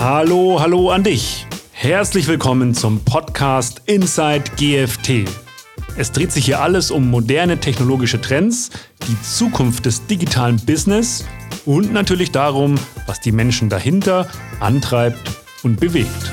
Hallo, 0.00 0.60
hallo 0.60 0.90
an 0.90 1.02
dich. 1.02 1.44
Herzlich 1.72 2.28
willkommen 2.28 2.72
zum 2.72 3.00
Podcast 3.04 3.82
Inside 3.86 4.44
GFT. 4.56 5.28
Es 5.96 6.12
dreht 6.12 6.30
sich 6.30 6.44
hier 6.44 6.60
alles 6.60 6.92
um 6.92 7.10
moderne 7.10 7.58
technologische 7.58 8.20
Trends, 8.20 8.70
die 9.08 9.20
Zukunft 9.22 9.86
des 9.86 10.06
digitalen 10.06 10.64
Business 10.64 11.26
und 11.66 11.92
natürlich 11.92 12.30
darum, 12.30 12.76
was 13.06 13.18
die 13.18 13.32
Menschen 13.32 13.68
dahinter 13.68 14.28
antreibt 14.60 15.32
und 15.64 15.80
bewegt. 15.80 16.30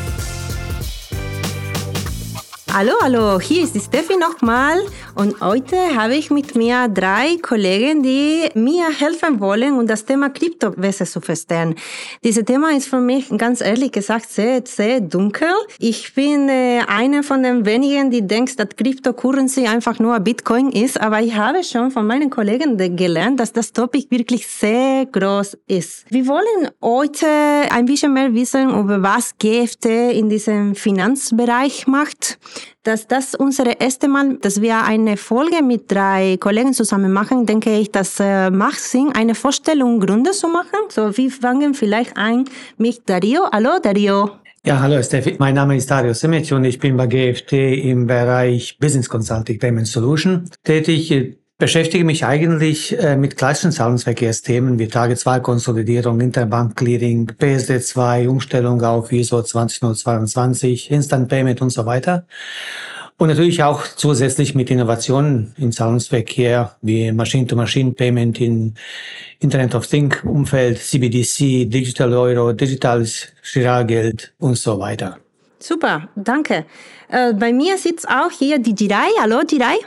Hallo, 2.77 2.91
hallo, 3.01 3.39
hier 3.39 3.63
ist 3.63 3.73
die 3.73 3.79
Steffi 3.79 4.17
nochmal 4.17 4.77
und 5.15 5.39
heute 5.39 5.77
habe 5.95 6.13
ich 6.15 6.29
mit 6.29 6.55
mir 6.55 6.89
drei 6.89 7.37
Kollegen, 7.41 8.03
die 8.03 8.49
mir 8.53 8.89
helfen 8.89 9.39
wollen, 9.39 9.79
um 9.79 9.87
das 9.87 10.03
Thema 10.03 10.27
Krypto 10.27 10.71
besser 10.71 11.05
zu 11.05 11.21
verstehen. 11.21 11.75
Dieses 12.21 12.43
Thema 12.43 12.75
ist 12.75 12.89
für 12.89 12.99
mich 12.99 13.30
ganz 13.38 13.61
ehrlich 13.61 13.93
gesagt 13.93 14.30
sehr, 14.30 14.61
sehr 14.66 14.99
dunkel. 14.99 15.47
Ich 15.80 16.13
bin 16.16 16.49
äh, 16.49 16.81
einer 16.85 17.23
von 17.23 17.43
den 17.43 17.66
wenigen, 17.66 18.11
die 18.11 18.27
denkt, 18.27 18.59
dass 18.59 18.67
Cryptocurrency 18.75 19.67
einfach 19.67 19.97
nur 19.99 20.19
Bitcoin 20.19 20.69
ist, 20.69 20.99
aber 20.99 21.21
ich 21.21 21.33
habe 21.33 21.63
schon 21.63 21.91
von 21.91 22.05
meinen 22.05 22.30
Kollegen 22.30 22.75
gelernt, 22.97 23.39
dass 23.39 23.53
das 23.53 23.71
Topic 23.71 24.07
wirklich 24.09 24.45
sehr 24.47 25.05
groß 25.05 25.57
ist. 25.67 26.03
Wir 26.09 26.27
wollen 26.27 26.71
heute 26.81 27.25
ein 27.71 27.85
bisschen 27.85 28.11
mehr 28.11 28.33
wissen, 28.33 28.69
über 28.69 29.02
was 29.02 29.38
GFT 29.38 29.85
in 30.11 30.27
diesem 30.27 30.75
Finanzbereich 30.75 31.88
macht 31.88 32.38
dass 32.83 33.07
das 33.07 33.35
unsere 33.35 33.73
erste 33.79 34.07
Mal, 34.07 34.37
dass 34.37 34.61
wir 34.61 34.83
eine 34.83 35.17
Folge 35.17 35.63
mit 35.63 35.91
drei 35.91 36.37
Kollegen 36.39 36.73
zusammen 36.73 37.11
machen, 37.11 37.45
denke 37.45 37.77
ich, 37.77 37.91
das 37.91 38.19
äh, 38.19 38.49
macht 38.49 38.79
Sinn, 38.79 39.11
eine 39.13 39.35
Vorstellung 39.35 39.99
Gründe 39.99 40.31
zu 40.31 40.47
machen. 40.47 40.89
So, 40.89 41.15
wir 41.17 41.31
fangen 41.31 41.73
vielleicht 41.73 42.17
ein 42.17 42.45
mit 42.77 43.09
Dario. 43.09 43.41
Hallo, 43.52 43.80
Dario. 43.81 44.31
Ja, 44.66 44.80
hallo 44.80 45.02
Steffi. 45.03 45.35
Mein 45.38 45.53
Name 45.53 45.75
ist 45.75 45.91
Dario 45.91 46.13
Simic 46.13 46.52
und 46.52 46.63
ich 46.66 46.80
bin 46.80 46.97
bei 46.97 47.05
GFT 47.05 47.53
im 47.53 48.07
Bereich 48.07 48.79
Business 48.79 49.07
Consulting 49.07 49.59
Payment 49.59 49.88
Solution 49.88 50.50
tätig 50.63 51.11
beschäftige 51.58 52.03
mich 52.03 52.25
eigentlich 52.25 52.98
äh, 53.00 53.16
mit 53.16 53.38
klassischen 53.38 53.72
Zahlungsverkehrsthemen 53.72 54.78
wie 54.78 54.88
Tage-2-Konsolidierung, 54.88 56.20
Interbank-Clearing, 56.20 57.31
PSD2, 57.39 58.28
Umstellung 58.28 58.81
auf 58.81 59.12
ISO 59.12 59.42
20022, 59.42 60.92
Instant 60.92 61.30
Payment 61.30 61.62
und 61.62 61.70
so 61.70 61.86
weiter. 61.86 62.25
Und 63.17 63.30
natürlich 63.30 63.64
auch 63.64 63.84
zusätzlich 63.95 64.56
mit 64.56 64.70
Innovationen 64.70 65.53
im 65.58 65.72
Zahlungsverkehr 65.72 66.75
wie 66.81 67.14
Machine-to-Machine-Payment 67.14 68.42
in 68.42 68.73
Internet 69.40 69.73
of 69.73 69.88
Things 69.88 70.17
Umfeld, 70.25 70.80
CBDC, 70.80 71.69
Digital 71.69 72.14
Euro, 72.14 72.52
digitales 72.52 73.30
Giralgeld 73.53 74.34
und 74.40 74.58
so 74.58 74.78
weiter. 74.80 75.17
Super, 75.59 76.09
danke. 76.17 76.66
Äh, 77.08 77.34
bei 77.34 77.53
mir 77.53 77.78
sitzt 77.78 78.06
auch 78.09 78.31
hier 78.38 78.59
die 78.59 78.75
Jirai. 78.78 79.08
Hallo, 79.22 79.42
Jirai. 79.50 79.78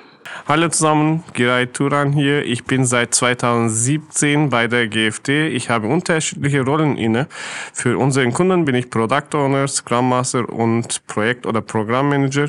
Hallo 0.47 0.69
zusammen, 0.69 1.25
Giray 1.35 1.67
Turan 1.67 2.13
hier. 2.13 2.45
Ich 2.45 2.65
bin 2.65 2.85
seit 2.85 3.15
2017 3.15 4.49
bei 4.49 4.67
der 4.67 4.89
GFT. 4.89 5.29
Ich 5.29 5.71
habe 5.71 5.89
unterschiedliche 5.89 6.63
Rollen 6.63 6.97
inne. 6.97 7.27
Für 7.73 7.99
unseren 7.99 8.33
Kunden 8.33 8.65
bin 8.65 8.75
ich 8.75 8.91
Product 8.91 9.35
Owner, 9.35 9.69
Scrum 9.69 10.09
Master 10.09 10.49
und 10.49 11.07
Projekt- 11.07 11.47
oder 11.47 11.61
Programmmanager. 11.61 12.49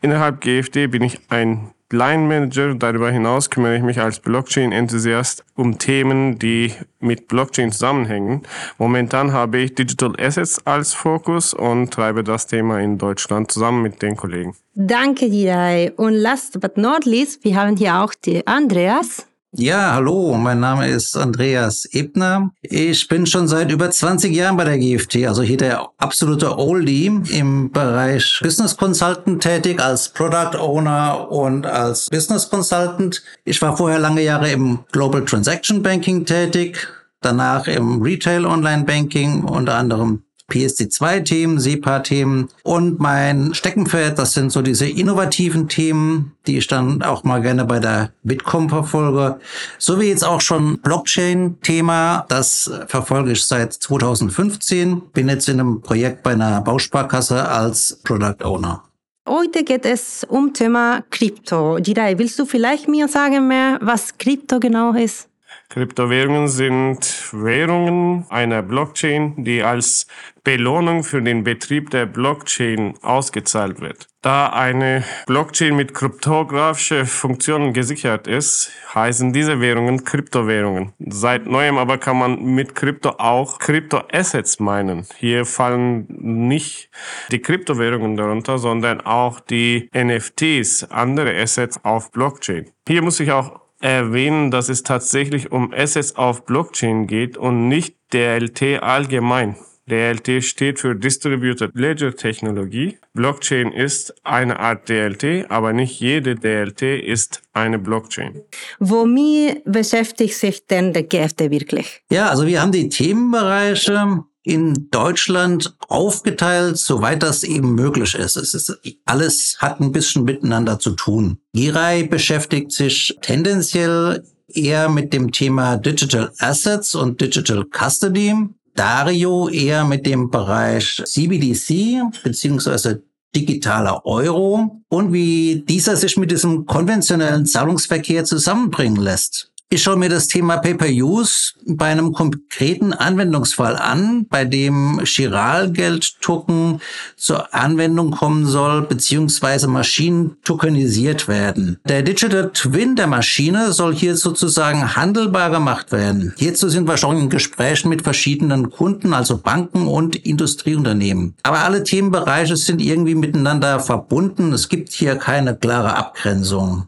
Innerhalb 0.00 0.40
GFT 0.40 0.90
bin 0.90 1.02
ich 1.02 1.20
ein 1.28 1.70
Line 1.92 2.24
Manager. 2.26 2.74
Darüber 2.74 3.10
hinaus 3.10 3.50
kümmere 3.50 3.76
ich 3.76 3.82
mich 3.82 4.00
als 4.00 4.20
Blockchain-Enthusiast 4.20 5.44
um 5.54 5.78
Themen, 5.78 6.38
die 6.38 6.72
mit 7.00 7.28
Blockchain 7.28 7.72
zusammenhängen. 7.72 8.42
Momentan 8.78 9.32
habe 9.32 9.58
ich 9.58 9.74
Digital 9.74 10.14
Assets 10.18 10.66
als 10.66 10.94
Fokus 10.94 11.54
und 11.54 11.92
treibe 11.92 12.24
das 12.24 12.46
Thema 12.46 12.80
in 12.80 12.98
Deutschland 12.98 13.50
zusammen 13.50 13.82
mit 13.82 14.02
den 14.02 14.16
Kollegen. 14.16 14.56
Danke 14.74 15.30
dir. 15.30 15.92
Und 15.96 16.14
last 16.14 16.60
but 16.60 16.76
not 16.76 17.04
least, 17.04 17.44
wir 17.44 17.56
haben 17.56 17.76
hier 17.76 18.00
auch 18.00 18.14
die 18.14 18.46
Andreas. 18.46 19.26
Ja, 19.58 19.94
hallo, 19.94 20.34
mein 20.34 20.60
Name 20.60 20.86
ist 20.86 21.16
Andreas 21.16 21.86
Ebner. 21.86 22.50
Ich 22.60 23.08
bin 23.08 23.24
schon 23.24 23.48
seit 23.48 23.72
über 23.72 23.90
20 23.90 24.30
Jahren 24.34 24.58
bei 24.58 24.64
der 24.64 24.76
GFT, 24.76 25.26
also 25.26 25.40
hier 25.40 25.56
der 25.56 25.88
absolute 25.96 26.58
Oldie 26.58 27.06
im 27.30 27.70
Bereich 27.72 28.38
Business 28.42 28.76
Consultant 28.76 29.42
tätig, 29.42 29.80
als 29.80 30.10
Product 30.10 30.58
Owner 30.58 31.32
und 31.32 31.64
als 31.64 32.10
Business 32.10 32.50
Consultant. 32.50 33.22
Ich 33.46 33.62
war 33.62 33.74
vorher 33.74 33.98
lange 33.98 34.22
Jahre 34.22 34.50
im 34.50 34.80
Global 34.92 35.24
Transaction 35.24 35.82
Banking 35.82 36.26
tätig, 36.26 36.86
danach 37.22 37.66
im 37.66 38.02
Retail 38.02 38.44
Online 38.44 38.84
Banking, 38.84 39.42
unter 39.44 39.76
anderem 39.76 40.25
PSD2-Themen, 40.50 41.58
SEPA-Themen 41.58 42.48
und 42.62 43.00
mein 43.00 43.52
Steckenpferd, 43.54 44.18
das 44.18 44.34
sind 44.34 44.50
so 44.52 44.62
diese 44.62 44.88
innovativen 44.88 45.68
Themen, 45.68 46.32
die 46.46 46.58
ich 46.58 46.66
dann 46.66 47.02
auch 47.02 47.24
mal 47.24 47.42
gerne 47.42 47.64
bei 47.64 47.80
der 47.80 48.12
Bitkom 48.22 48.68
verfolge. 48.68 49.40
So 49.78 50.00
wie 50.00 50.08
jetzt 50.08 50.24
auch 50.24 50.40
schon 50.40 50.78
Blockchain-Thema, 50.78 52.26
das 52.28 52.70
verfolge 52.86 53.32
ich 53.32 53.44
seit 53.44 53.72
2015, 53.72 55.00
bin 55.12 55.28
jetzt 55.28 55.48
in 55.48 55.60
einem 55.60 55.80
Projekt 55.80 56.22
bei 56.22 56.32
einer 56.32 56.60
Bausparkasse 56.60 57.48
als 57.48 57.98
Product 58.04 58.44
Owner. 58.44 58.82
Heute 59.28 59.64
geht 59.64 59.84
es 59.84 60.24
um 60.28 60.54
Thema 60.54 61.02
Krypto. 61.10 61.78
Jirai, 61.78 62.16
willst 62.16 62.38
du 62.38 62.46
vielleicht 62.46 62.86
mir 62.86 63.08
sagen 63.08 63.48
mehr, 63.48 63.78
was 63.82 64.16
Krypto 64.18 64.60
genau 64.60 64.92
ist? 64.92 65.28
Kryptowährungen 65.68 66.48
sind 66.48 67.32
Währungen 67.32 68.26
einer 68.30 68.62
Blockchain, 68.62 69.44
die 69.44 69.62
als 69.62 70.06
Belohnung 70.44 71.02
für 71.02 71.20
den 71.20 71.42
Betrieb 71.42 71.90
der 71.90 72.06
Blockchain 72.06 72.94
ausgezahlt 73.02 73.80
wird. 73.80 74.06
Da 74.22 74.48
eine 74.48 75.04
Blockchain 75.26 75.76
mit 75.76 75.92
kryptografischen 75.92 77.04
Funktionen 77.06 77.72
gesichert 77.72 78.26
ist, 78.26 78.70
heißen 78.94 79.32
diese 79.32 79.60
Währungen 79.60 80.04
Kryptowährungen. 80.04 80.92
Seit 80.98 81.46
neuem 81.46 81.78
aber 81.78 81.98
kann 81.98 82.18
man 82.18 82.44
mit 82.44 82.74
Krypto 82.74 83.10
auch 83.18 83.58
Kryptoassets 83.58 84.60
meinen. 84.60 85.06
Hier 85.18 85.44
fallen 85.44 86.06
nicht 86.08 86.90
die 87.30 87.40
Kryptowährungen 87.40 88.16
darunter, 88.16 88.58
sondern 88.58 89.00
auch 89.00 89.40
die 89.40 89.90
NFTs, 89.92 90.90
andere 90.90 91.36
Assets 91.36 91.84
auf 91.84 92.12
Blockchain. 92.12 92.70
Hier 92.88 93.02
muss 93.02 93.20
ich 93.20 93.32
auch 93.32 93.65
erwähnen, 93.86 94.50
dass 94.50 94.68
es 94.68 94.82
tatsächlich 94.82 95.52
um 95.52 95.72
Assets 95.72 96.16
auf 96.16 96.44
Blockchain 96.44 97.06
geht 97.06 97.36
und 97.36 97.68
nicht 97.68 97.96
DLT 98.12 98.82
allgemein. 98.82 99.56
DLT 99.88 100.42
steht 100.42 100.80
für 100.80 100.96
Distributed 100.96 101.70
Ledger 101.74 102.14
Technologie. 102.14 102.98
Blockchain 103.14 103.70
ist 103.70 104.14
eine 104.24 104.58
Art 104.58 104.88
DLT, 104.88 105.48
aber 105.48 105.72
nicht 105.72 106.00
jede 106.00 106.34
DLT 106.34 106.82
ist 106.82 107.42
eine 107.52 107.78
Blockchain. 107.78 108.42
Womit 108.80 109.62
beschäftigt 109.64 110.34
sich 110.34 110.66
denn 110.66 110.92
der 110.92 111.04
GFT 111.04 111.50
wirklich? 111.50 112.02
Ja, 112.10 112.30
also 112.30 112.46
wir 112.46 112.60
haben 112.60 112.72
die 112.72 112.88
Themenbereiche 112.88 114.24
in 114.46 114.88
Deutschland 114.92 115.76
aufgeteilt, 115.88 116.78
soweit 116.78 117.22
das 117.24 117.42
eben 117.42 117.74
möglich 117.74 118.14
ist. 118.14 118.36
Es 118.36 118.54
ist 118.54 118.78
alles 119.04 119.56
hat 119.58 119.80
ein 119.80 119.90
bisschen 119.90 120.22
miteinander 120.22 120.78
zu 120.78 120.92
tun. 120.92 121.38
Girai 121.52 122.04
beschäftigt 122.04 122.70
sich 122.70 123.16
tendenziell 123.22 124.22
eher 124.46 124.88
mit 124.88 125.12
dem 125.12 125.32
Thema 125.32 125.76
Digital 125.76 126.32
Assets 126.38 126.94
und 126.94 127.20
Digital 127.20 127.64
Custody. 127.64 128.34
Dario 128.76 129.48
eher 129.48 129.84
mit 129.84 130.06
dem 130.06 130.30
Bereich 130.30 131.02
CBDC 131.04 132.02
beziehungsweise 132.22 133.02
digitaler 133.34 134.06
Euro 134.06 134.80
und 134.88 135.12
wie 135.12 135.64
dieser 135.68 135.96
sich 135.96 136.16
mit 136.16 136.30
diesem 136.30 136.66
konventionellen 136.66 137.46
Zahlungsverkehr 137.46 138.24
zusammenbringen 138.24 139.02
lässt. 139.02 139.50
Ich 139.68 139.82
schaue 139.82 139.96
mir 139.96 140.08
das 140.08 140.28
Thema 140.28 140.58
Pay-per-Use 140.58 141.54
bei 141.66 141.86
einem 141.86 142.12
konkreten 142.12 142.92
Anwendungsfall 142.92 143.74
an, 143.74 144.24
bei 144.28 144.44
dem 144.44 145.00
Chiralgeld-Token 145.02 146.80
zur 147.16 147.52
Anwendung 147.52 148.12
kommen 148.12 148.46
soll, 148.46 148.82
beziehungsweise 148.82 149.66
Maschinen 149.66 150.36
tokenisiert 150.44 151.26
werden. 151.26 151.80
Der 151.84 152.02
Digital 152.02 152.52
Twin 152.52 152.94
der 152.94 153.08
Maschine 153.08 153.72
soll 153.72 153.92
hier 153.92 154.14
sozusagen 154.14 154.94
handelbar 154.94 155.50
gemacht 155.50 155.90
werden. 155.90 156.32
Hierzu 156.36 156.68
sind 156.68 156.86
wir 156.86 156.96
schon 156.96 157.18
in 157.18 157.28
Gesprächen 157.28 157.88
mit 157.88 158.02
verschiedenen 158.02 158.70
Kunden, 158.70 159.12
also 159.14 159.36
Banken 159.36 159.88
und 159.88 160.14
Industrieunternehmen. 160.14 161.34
Aber 161.42 161.64
alle 161.64 161.82
Themenbereiche 161.82 162.56
sind 162.56 162.80
irgendwie 162.80 163.16
miteinander 163.16 163.80
verbunden. 163.80 164.52
Es 164.52 164.68
gibt 164.68 164.92
hier 164.92 165.16
keine 165.16 165.56
klare 165.56 165.96
Abgrenzung. 165.96 166.86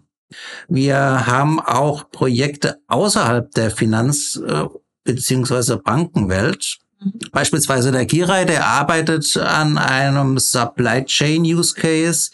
Wir 0.69 1.27
haben 1.27 1.61
auch 1.61 2.11
Projekte 2.11 2.81
außerhalb 2.89 3.51
der 3.53 3.71
Finanz- 3.71 4.41
äh, 4.47 4.65
bzw. 5.05 5.77
Bankenwelt. 5.77 6.79
Mhm. 7.01 7.13
Beispielsweise 7.33 7.93
der 7.93 8.07
Girai, 8.07 8.45
der 8.45 8.67
arbeitet 8.67 9.37
an 9.37 9.79
einem 9.79 10.39
Supply 10.39 11.05
Chain 11.05 11.43
Use 11.43 11.75
Case 11.75 12.31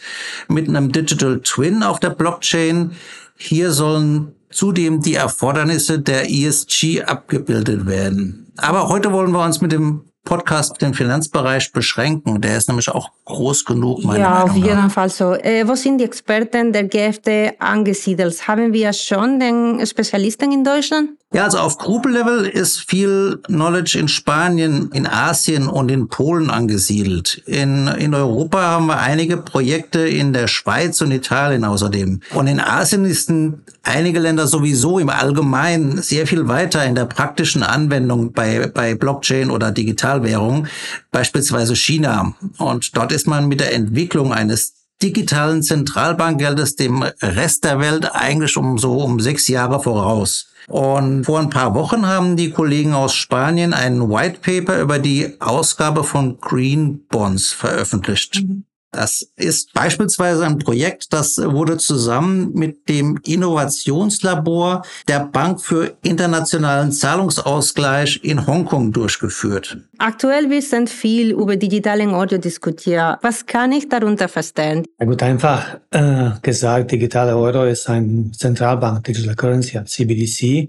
mit 0.49 0.69
einem 0.69 0.93
Digital 0.93 1.41
Twin 1.41 1.83
auf 1.83 2.01
der 2.01 2.11
Blockchain. 2.11 2.93
Hier 3.37 3.73
sollen 3.73 4.35
zudem 4.51 5.03
die 5.03 5.15
Erfordernisse 5.15 5.99
der 5.99 6.31
ESG 6.31 7.03
abgebildet 7.03 7.87
werden. 7.87 8.53
Aber 8.57 8.89
heute 8.89 9.13
wollen 9.13 9.33
wir 9.33 9.45
uns 9.45 9.61
mit 9.61 9.73
dem 9.73 10.05
Podcast 10.25 10.73
auf 10.73 10.79
den 10.79 10.95
Finanzbereich 10.95 11.73
beschränken. 11.73 12.41
Der 12.41 12.57
ist 12.57 12.69
nämlich 12.69 12.89
auch 12.89 13.11
groß 13.27 13.65
genug, 13.65 14.05
meiner 14.05 14.21
ja, 14.21 14.31
Meinung 14.31 14.49
nach. 14.49 14.57
Ja, 14.57 14.63
auf 14.63 14.67
jeden 14.67 14.91
Fall 14.91 15.09
so. 15.11 15.35
Äh, 15.35 15.69
wo 15.69 15.75
sind 15.75 15.99
die 15.99 16.05
Experten 16.05 16.73
der 16.73 16.85
GFT 16.85 17.61
angesiedelt? 17.61 18.49
Haben 18.49 18.73
wir 18.73 18.93
schon 18.93 19.39
den 19.39 19.87
Spezialisten 19.87 20.51
in 20.53 20.65
Deutschland? 20.65 21.11
Ja, 21.35 21.43
also 21.43 21.59
auf 21.59 21.79
Group-Level 21.79 22.47
ist 22.47 22.89
viel 22.89 23.41
Knowledge 23.47 23.99
in 23.99 24.07
Spanien, 24.07 24.93
in 24.93 25.05
Asien 25.05 25.67
und 25.67 25.91
in 25.91 26.07
Polen 26.07 26.49
angesiedelt. 26.49 27.43
In, 27.47 27.89
in 27.89 28.15
Europa 28.15 28.63
haben 28.63 28.87
wir 28.87 29.01
einige 29.01 29.37
Projekte 29.39 30.07
in 30.07 30.33
der 30.33 30.47
Schweiz 30.47 31.01
und 31.01 31.11
Italien 31.11 31.65
außerdem. 31.65 32.21
Und 32.35 32.47
in 32.47 32.61
Asien 32.61 33.13
sind 33.13 33.63
einige 33.83 34.21
Länder 34.21 34.47
sowieso 34.47 35.01
im 35.01 35.11
Allgemeinen 35.11 36.01
sehr 36.03 36.29
viel 36.29 36.47
weiter 36.47 36.85
in 36.85 36.95
der 36.95 37.07
praktischen 37.07 37.65
Anwendung 37.65 38.33
bei, 38.33 38.69
bei 38.73 38.95
Blockchain 38.95 39.51
oder 39.51 39.73
Digitalwährung, 39.73 40.69
beispielsweise 41.11 41.75
China. 41.75 42.37
Und 42.59 42.97
dort 42.97 43.11
ist 43.11 43.27
man 43.27 43.49
mit 43.49 43.59
der 43.59 43.75
Entwicklung 43.75 44.33
eines 44.33 44.84
digitalen 45.05 45.63
Zentralbankgeldes 45.63 46.77
dem 46.77 47.03
Rest 47.03 47.65
der 47.65 47.79
Welt 47.79 48.11
eigentlich 48.15 48.57
um 48.57 48.79
so 48.79 48.99
um 48.99 49.21
sechs 49.21 49.47
Jahre 49.49 49.83
voraus. 49.83 50.49
Und 50.67 51.25
vor 51.25 51.41
ein 51.41 51.51
paar 51.51 51.75
Wochen 51.75 52.07
haben 52.07 52.37
die 52.37 52.51
Kollegen 52.51 52.95
aus 52.95 53.15
Spanien 53.15 53.75
ein 53.75 54.09
White 54.09 54.39
Paper 54.41 54.81
über 54.81 54.99
die 54.99 55.37
Ausgabe 55.41 56.05
von 56.05 56.39
Green 56.41 57.07
Bonds 57.09 57.53
veröffentlicht. 57.53 58.43
Mhm. 58.43 58.65
Das 58.95 59.27
ist 59.37 59.73
beispielsweise 59.75 60.47
ein 60.47 60.59
Projekt, 60.59 61.13
das 61.13 61.39
wurde 61.39 61.79
zusammen 61.79 62.53
mit 62.55 62.89
dem 62.89 63.19
Innovationslabor 63.25 64.83
der 65.09 65.21
Bank 65.21 65.61
für 65.61 65.97
internationalen 66.03 66.93
Zahlungsausgleich 66.93 68.21
in 68.23 68.47
Hongkong 68.47 68.93
durchgeführt. 68.93 69.79
Aktuell 69.99 70.49
wird 70.49 70.63
sind 70.63 70.89
viel 70.89 71.33
über 71.33 71.57
digitalen 71.57 72.15
Audio 72.15 72.39
diskutiert. 72.39 73.19
Was 73.23 73.45
kann 73.47 73.73
ich 73.73 73.89
darunter 73.89 74.29
verstehen? 74.29 74.85
Ja 75.01 75.07
gut, 75.07 75.23
einfach 75.23 75.79
äh, 75.91 76.31
gesagt, 76.41 76.93
digitale 76.93 77.37
Euro 77.37 77.65
ist 77.65 77.89
ein 77.89 78.33
Zentralbank 78.33 79.05
Digital 79.05 79.35
Currency, 79.35 79.85
CBDC 79.85 80.69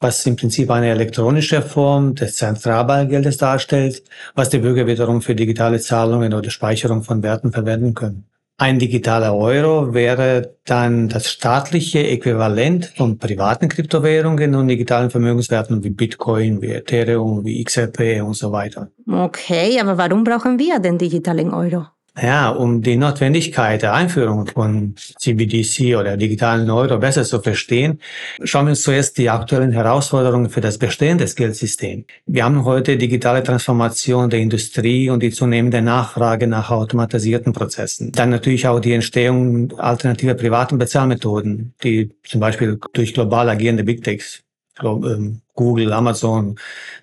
was 0.00 0.24
im 0.26 0.36
Prinzip 0.36 0.70
eine 0.70 0.90
elektronische 0.90 1.62
Form 1.62 2.14
des 2.14 2.36
Zentralbankgeldes 2.36 3.36
darstellt, 3.36 4.02
was 4.34 4.50
die 4.50 4.58
Bürger 4.58 4.86
wiederum 4.86 5.22
für 5.22 5.34
digitale 5.34 5.80
Zahlungen 5.80 6.34
oder 6.34 6.50
Speicherung 6.50 7.02
von 7.02 7.22
Werten 7.22 7.52
verwenden 7.52 7.94
können. 7.94 8.24
Ein 8.60 8.80
digitaler 8.80 9.36
Euro 9.36 9.94
wäre 9.94 10.56
dann 10.64 11.08
das 11.08 11.30
staatliche 11.30 12.04
Äquivalent 12.08 12.86
von 12.96 13.16
privaten 13.16 13.68
Kryptowährungen 13.68 14.56
und 14.56 14.66
digitalen 14.66 15.10
Vermögenswerten 15.10 15.84
wie 15.84 15.90
Bitcoin, 15.90 16.60
wie 16.60 16.72
Ethereum, 16.72 17.44
wie 17.44 17.62
XRP 17.62 18.20
und 18.20 18.34
so 18.34 18.50
weiter. 18.50 18.90
Okay, 19.08 19.78
aber 19.80 19.96
warum 19.96 20.24
brauchen 20.24 20.58
wir 20.58 20.80
den 20.80 20.98
digitalen 20.98 21.54
Euro? 21.54 21.86
Ja, 22.20 22.50
um 22.50 22.82
die 22.82 22.96
Notwendigkeit 22.96 23.82
der 23.82 23.94
Einführung 23.94 24.46
von 24.46 24.94
CBDC 24.96 25.96
oder 25.96 26.16
digitalen 26.16 26.68
Euro 26.68 26.98
besser 26.98 27.22
zu 27.22 27.40
verstehen, 27.40 28.00
schauen 28.42 28.66
wir 28.66 28.70
uns 28.70 28.82
zuerst 28.82 29.18
die 29.18 29.30
aktuellen 29.30 29.70
Herausforderungen 29.70 30.50
für 30.50 30.60
das 30.60 30.78
bestehende 30.78 31.26
Geldsystem. 31.26 32.06
Wir 32.26 32.44
haben 32.44 32.64
heute 32.64 32.96
digitale 32.96 33.42
Transformation 33.42 34.30
der 34.30 34.40
Industrie 34.40 35.10
und 35.10 35.22
die 35.22 35.30
zunehmende 35.30 35.80
Nachfrage 35.80 36.48
nach 36.48 36.70
automatisierten 36.70 37.52
Prozessen. 37.52 38.10
Dann 38.12 38.30
natürlich 38.30 38.66
auch 38.66 38.80
die 38.80 38.94
Entstehung 38.94 39.78
alternativer 39.78 40.34
privaten 40.34 40.78
Bezahlmethoden, 40.78 41.74
die 41.84 42.10
zum 42.24 42.40
Beispiel 42.40 42.80
durch 42.94 43.14
global 43.14 43.48
agierende 43.48 43.84
Big 43.84 44.02
Techs 44.02 44.42
ähm, 44.82 45.40
Google, 45.58 45.92
Amazon 45.92 46.54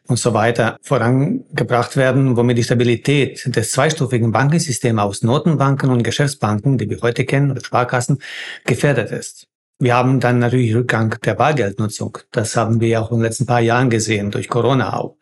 und 0.08 0.18
so 0.18 0.34
weiter 0.34 0.78
vorangebracht 0.82 1.98
werden, 1.98 2.38
womit 2.38 2.58
die 2.58 2.64
Stabilität 2.64 3.54
des 3.54 3.72
zweistufigen 3.72 4.32
Bankensystems 4.32 5.02
aus 5.02 5.24
Notenbanken 5.24 5.90
und 5.90 6.04
Geschäftsbanken, 6.04 6.78
die 6.78 6.90
wir 6.90 7.02
heute 7.02 7.26
kennen, 7.26 7.52
oder 7.52 7.64
Sparkassen, 7.64 8.20
gefährdet 8.66 9.12
ist. 9.12 9.48
Wir 9.78 9.94
haben 9.94 10.22
dann 10.22 10.40
natürlich 10.40 10.74
Rückgang 10.74 11.20
der 11.26 11.34
Bargeldnutzung. 11.34 12.18
Das 12.32 12.56
haben 12.56 12.80
wir 12.80 13.02
auch 13.02 13.12
in 13.12 13.18
den 13.18 13.24
letzten 13.24 13.46
paar 13.46 13.60
Jahren 13.60 13.90
gesehen, 13.90 14.32
durch 14.32 14.48
Corona 14.48 14.94
auch. 14.98 15.18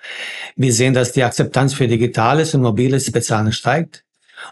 Wir 0.56 0.72
sehen, 0.72 0.94
dass 0.94 1.12
die 1.12 1.24
Akzeptanz 1.24 1.74
für 1.74 1.88
digitales 1.88 2.54
und 2.54 2.62
mobiles 2.62 3.12
Bezahlen 3.12 3.52
steigt 3.52 4.03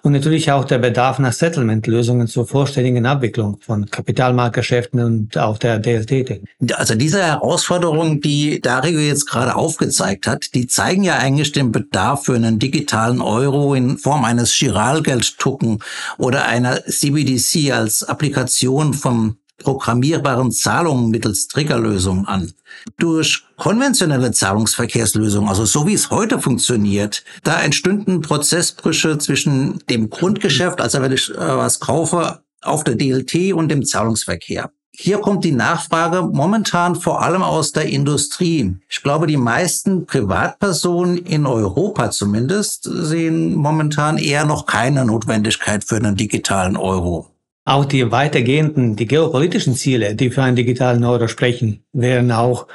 und 0.04 0.14
natürlich 0.14 0.52
auch 0.52 0.66
der 0.66 0.80
Bedarf 0.80 1.20
nach 1.20 1.34
Settlement-Lösungen 1.34 2.28
zur 2.28 2.48
vollständigen 2.48 3.06
Abwicklung 3.06 3.60
von 3.62 3.90
Kapitalmarktgeschäften 3.90 5.00
und 5.02 5.38
auch 5.38 5.58
der 5.58 5.80
DLT. 5.80 6.42
Also 6.74 6.96
diese 6.96 7.22
Herausforderungen, 7.24 8.22
die 8.22 8.62
Dario 8.62 9.00
jetzt 9.00 9.28
gerade 9.28 9.56
aufgezeigt 9.56 10.28
hat, 10.28 10.54
die 10.54 10.68
zeigen 10.68 11.04
ja 11.04 11.18
eigentlich 11.18 11.52
den 11.52 11.72
Bedarf 11.72 12.26
für 12.26 12.36
einen 12.36 12.60
digitalen 12.60 13.22
Euro 13.22 13.74
in 13.76 13.98
Form 13.98 14.26
eines 14.26 14.52
Chiralgeld-Token 14.54 15.80
oder 16.18 16.46
einer 16.46 16.84
CBDC 16.86 17.72
als 17.72 18.04
Applikation 18.04 18.94
vom 18.94 19.38
programmierbaren 19.64 20.52
Zahlungen 20.52 21.10
mittels 21.10 21.48
Triggerlösungen 21.48 22.28
an. 22.28 22.54
Durch 22.98 23.44
konventionelle 23.58 24.32
Zahlungsverkehrslösungen, 24.32 25.50
also 25.50 25.66
so 25.66 25.88
wie 25.88 25.94
es 25.94 26.10
heute 26.10 26.40
funktioniert, 26.40 27.24
da 27.44 27.62
entstünden 27.62 28.22
Prozessbrüche 28.22 29.18
zwischen 29.18 29.80
dem 29.90 30.10
Grundgeschäft, 30.10 30.82
also 30.82 31.02
wenn 31.02 31.12
ich 31.12 31.30
äh, 31.30 31.38
was 31.38 31.80
kaufe, 31.80 32.42
auf 32.62 32.84
der 32.84 32.96
DLT 32.96 33.54
und 33.54 33.70
dem 33.70 33.86
Zahlungsverkehr. 33.86 34.72
Hier 34.94 35.20
kommt 35.20 35.46
die 35.46 35.54
Nachfrage 35.54 36.22
momentan 36.22 36.96
vor 36.96 37.22
allem 37.22 37.44
aus 37.44 37.72
der 37.72 37.86
Industrie. 37.86 38.76
Ich 38.90 39.02
glaube, 39.02 39.26
die 39.26 39.38
meisten 39.38 40.06
Privatpersonen 40.06 41.18
in 41.18 41.46
Europa 41.46 42.12
zumindest 42.12 42.84
sehen 42.84 43.56
momentan 43.56 44.18
eher 44.18 44.46
noch 44.46 44.66
keine 44.66 45.06
Notwendigkeit 45.06 45.86
für 45.86 45.96
einen 45.96 46.18
digitalen 46.18 46.76
Euro. 46.76 47.32
Auch 47.64 47.86
die 47.86 48.12
weitergehenden, 48.12 48.96
die 48.96 49.06
geopolitischen 49.06 49.76
Ziele, 49.76 50.16
die 50.16 50.32
für 50.32 50.42
einen 50.42 50.56
digitalen 50.56 51.04
Euro 51.04 51.28
sprechen, 51.28 51.84
wären 51.94 52.32
auch 52.32 52.68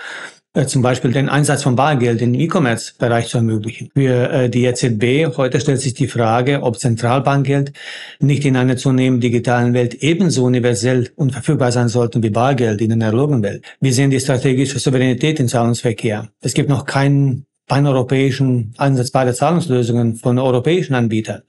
äh, 0.57 0.67
zum 0.67 0.81
Beispiel 0.81 1.13
den 1.13 1.29
Einsatz 1.29 1.65
von 1.65 1.77
Bargeld 1.77 2.23
im 2.23 2.33
E-Commerce-Bereich 2.33 3.29
zu 3.29 3.39
ermöglichen. 3.39 3.91
Für 3.95 4.31
äh, 4.31 4.49
die 4.49 4.65
EZB 4.65 5.37
heute 5.37 5.61
stellt 5.61 5.81
sich 5.81 5.95
die 5.95 6.07
Frage, 6.07 6.63
ob 6.63 6.79
Zentralbankgeld 6.79 7.73
nicht 8.21 8.45
in 8.45 8.57
einer 8.57 8.77
zunehmend 8.77 9.23
digitalen 9.23 9.75
Welt 9.75 9.95
ebenso 9.95 10.45
universell 10.45 11.11
und 11.17 11.33
verfügbar 11.33 11.73
sein 11.73 11.89
sollten 11.89 12.23
wie 12.23 12.31
Bargeld 12.31 12.81
in 12.81 12.93
einer 12.93 13.09
analogen 13.09 13.43
Welt. 13.43 13.65
Wir 13.81 13.93
sehen 13.93 14.11
die 14.11 14.21
strategische 14.21 14.79
Souveränität 14.79 15.41
im 15.41 15.49
Zahlungsverkehr. 15.49 16.31
Es 16.41 16.55
gibt 16.55 16.71
noch 16.71 16.87
keinen 16.87 17.47
paneuropäischen 17.67 18.75
einsetzbare 18.79 19.35
Zahlungslösungen 19.35 20.17
von 20.17 20.39
europäischen 20.39 20.95
Anbietern. 20.95 21.43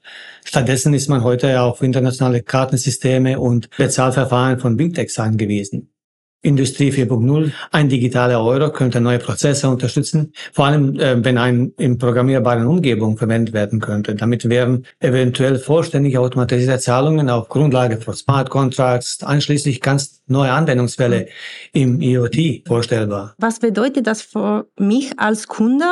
Stattdessen 0.44 0.94
ist 0.94 1.08
man 1.08 1.22
heute 1.22 1.60
auf 1.60 1.82
internationale 1.82 2.42
Kartensysteme 2.42 3.38
und 3.38 3.70
Bezahlverfahren 3.76 4.58
von 4.58 4.76
Big 4.76 4.94
Techs 4.94 5.18
angewiesen. 5.18 5.90
Industrie 6.42 6.90
4.0. 6.90 7.50
Ein 7.72 7.88
digitaler 7.88 8.42
Euro 8.44 8.70
könnte 8.70 9.00
neue 9.00 9.18
Prozesse 9.18 9.68
unterstützen, 9.68 10.32
vor 10.52 10.66
allem 10.66 10.98
äh, 10.98 11.22
wenn 11.24 11.36
ein 11.36 11.72
in 11.78 11.98
programmierbaren 11.98 12.66
Umgebung 12.66 13.18
verwendet 13.18 13.52
werden 13.52 13.80
könnte. 13.80 14.14
Damit 14.14 14.48
wären 14.48 14.86
eventuell 15.00 15.58
vollständig 15.58 16.16
automatisierte 16.16 16.78
Zahlungen 16.78 17.28
auf 17.28 17.48
Grundlage 17.48 17.96
von 17.96 18.14
Smart 18.14 18.50
Contracts, 18.50 19.24
einschließlich 19.24 19.80
ganz 19.80 20.22
neue 20.28 20.52
Anwendungsfälle 20.52 21.26
im 21.72 22.00
IoT 22.00 22.66
vorstellbar. 22.66 23.34
Was 23.38 23.58
bedeutet 23.58 24.06
das 24.06 24.22
für 24.22 24.66
mich 24.78 25.18
als 25.18 25.48
Kunde? 25.48 25.86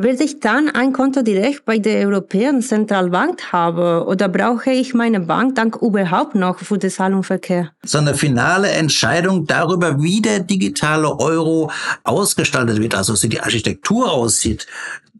Will 0.00 0.22
ich 0.22 0.38
dann 0.38 0.68
ein 0.68 0.92
Konto 0.92 1.22
direkt 1.22 1.64
bei 1.64 1.80
der 1.80 2.06
Europäischen 2.06 2.62
Zentralbank 2.62 3.50
haben 3.50 4.06
oder 4.06 4.28
brauche 4.28 4.70
ich 4.70 4.94
meine 4.94 5.18
Bank 5.18 5.56
dann 5.56 5.72
überhaupt 5.72 6.36
noch 6.36 6.60
für 6.60 6.78
den 6.78 6.88
Zahlungsverkehr? 6.88 7.72
So 7.84 7.98
eine 7.98 8.14
finale 8.14 8.68
Entscheidung 8.70 9.44
darüber, 9.44 10.00
wie 10.00 10.22
der 10.22 10.38
digitale 10.38 11.18
Euro 11.18 11.72
ausgestaltet 12.04 12.80
wird, 12.80 12.94
also 12.94 13.20
wie 13.20 13.28
die 13.28 13.40
Architektur 13.40 14.12
aussieht, 14.12 14.68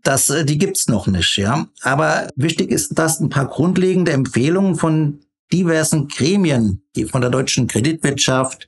das, 0.04 0.30
äh, 0.30 0.44
die 0.44 0.58
gibt's 0.58 0.86
noch 0.86 1.08
nicht, 1.08 1.36
ja. 1.38 1.66
Aber 1.82 2.28
wichtig 2.36 2.70
ist, 2.70 2.96
dass 2.96 3.18
ein 3.18 3.30
paar 3.30 3.48
grundlegende 3.48 4.12
Empfehlungen 4.12 4.76
von 4.76 5.18
diversen 5.52 6.06
Gremien 6.06 6.82
die 6.96 7.04
von 7.04 7.20
der 7.20 7.30
deutschen 7.30 7.66
Kreditwirtschaft 7.66 8.66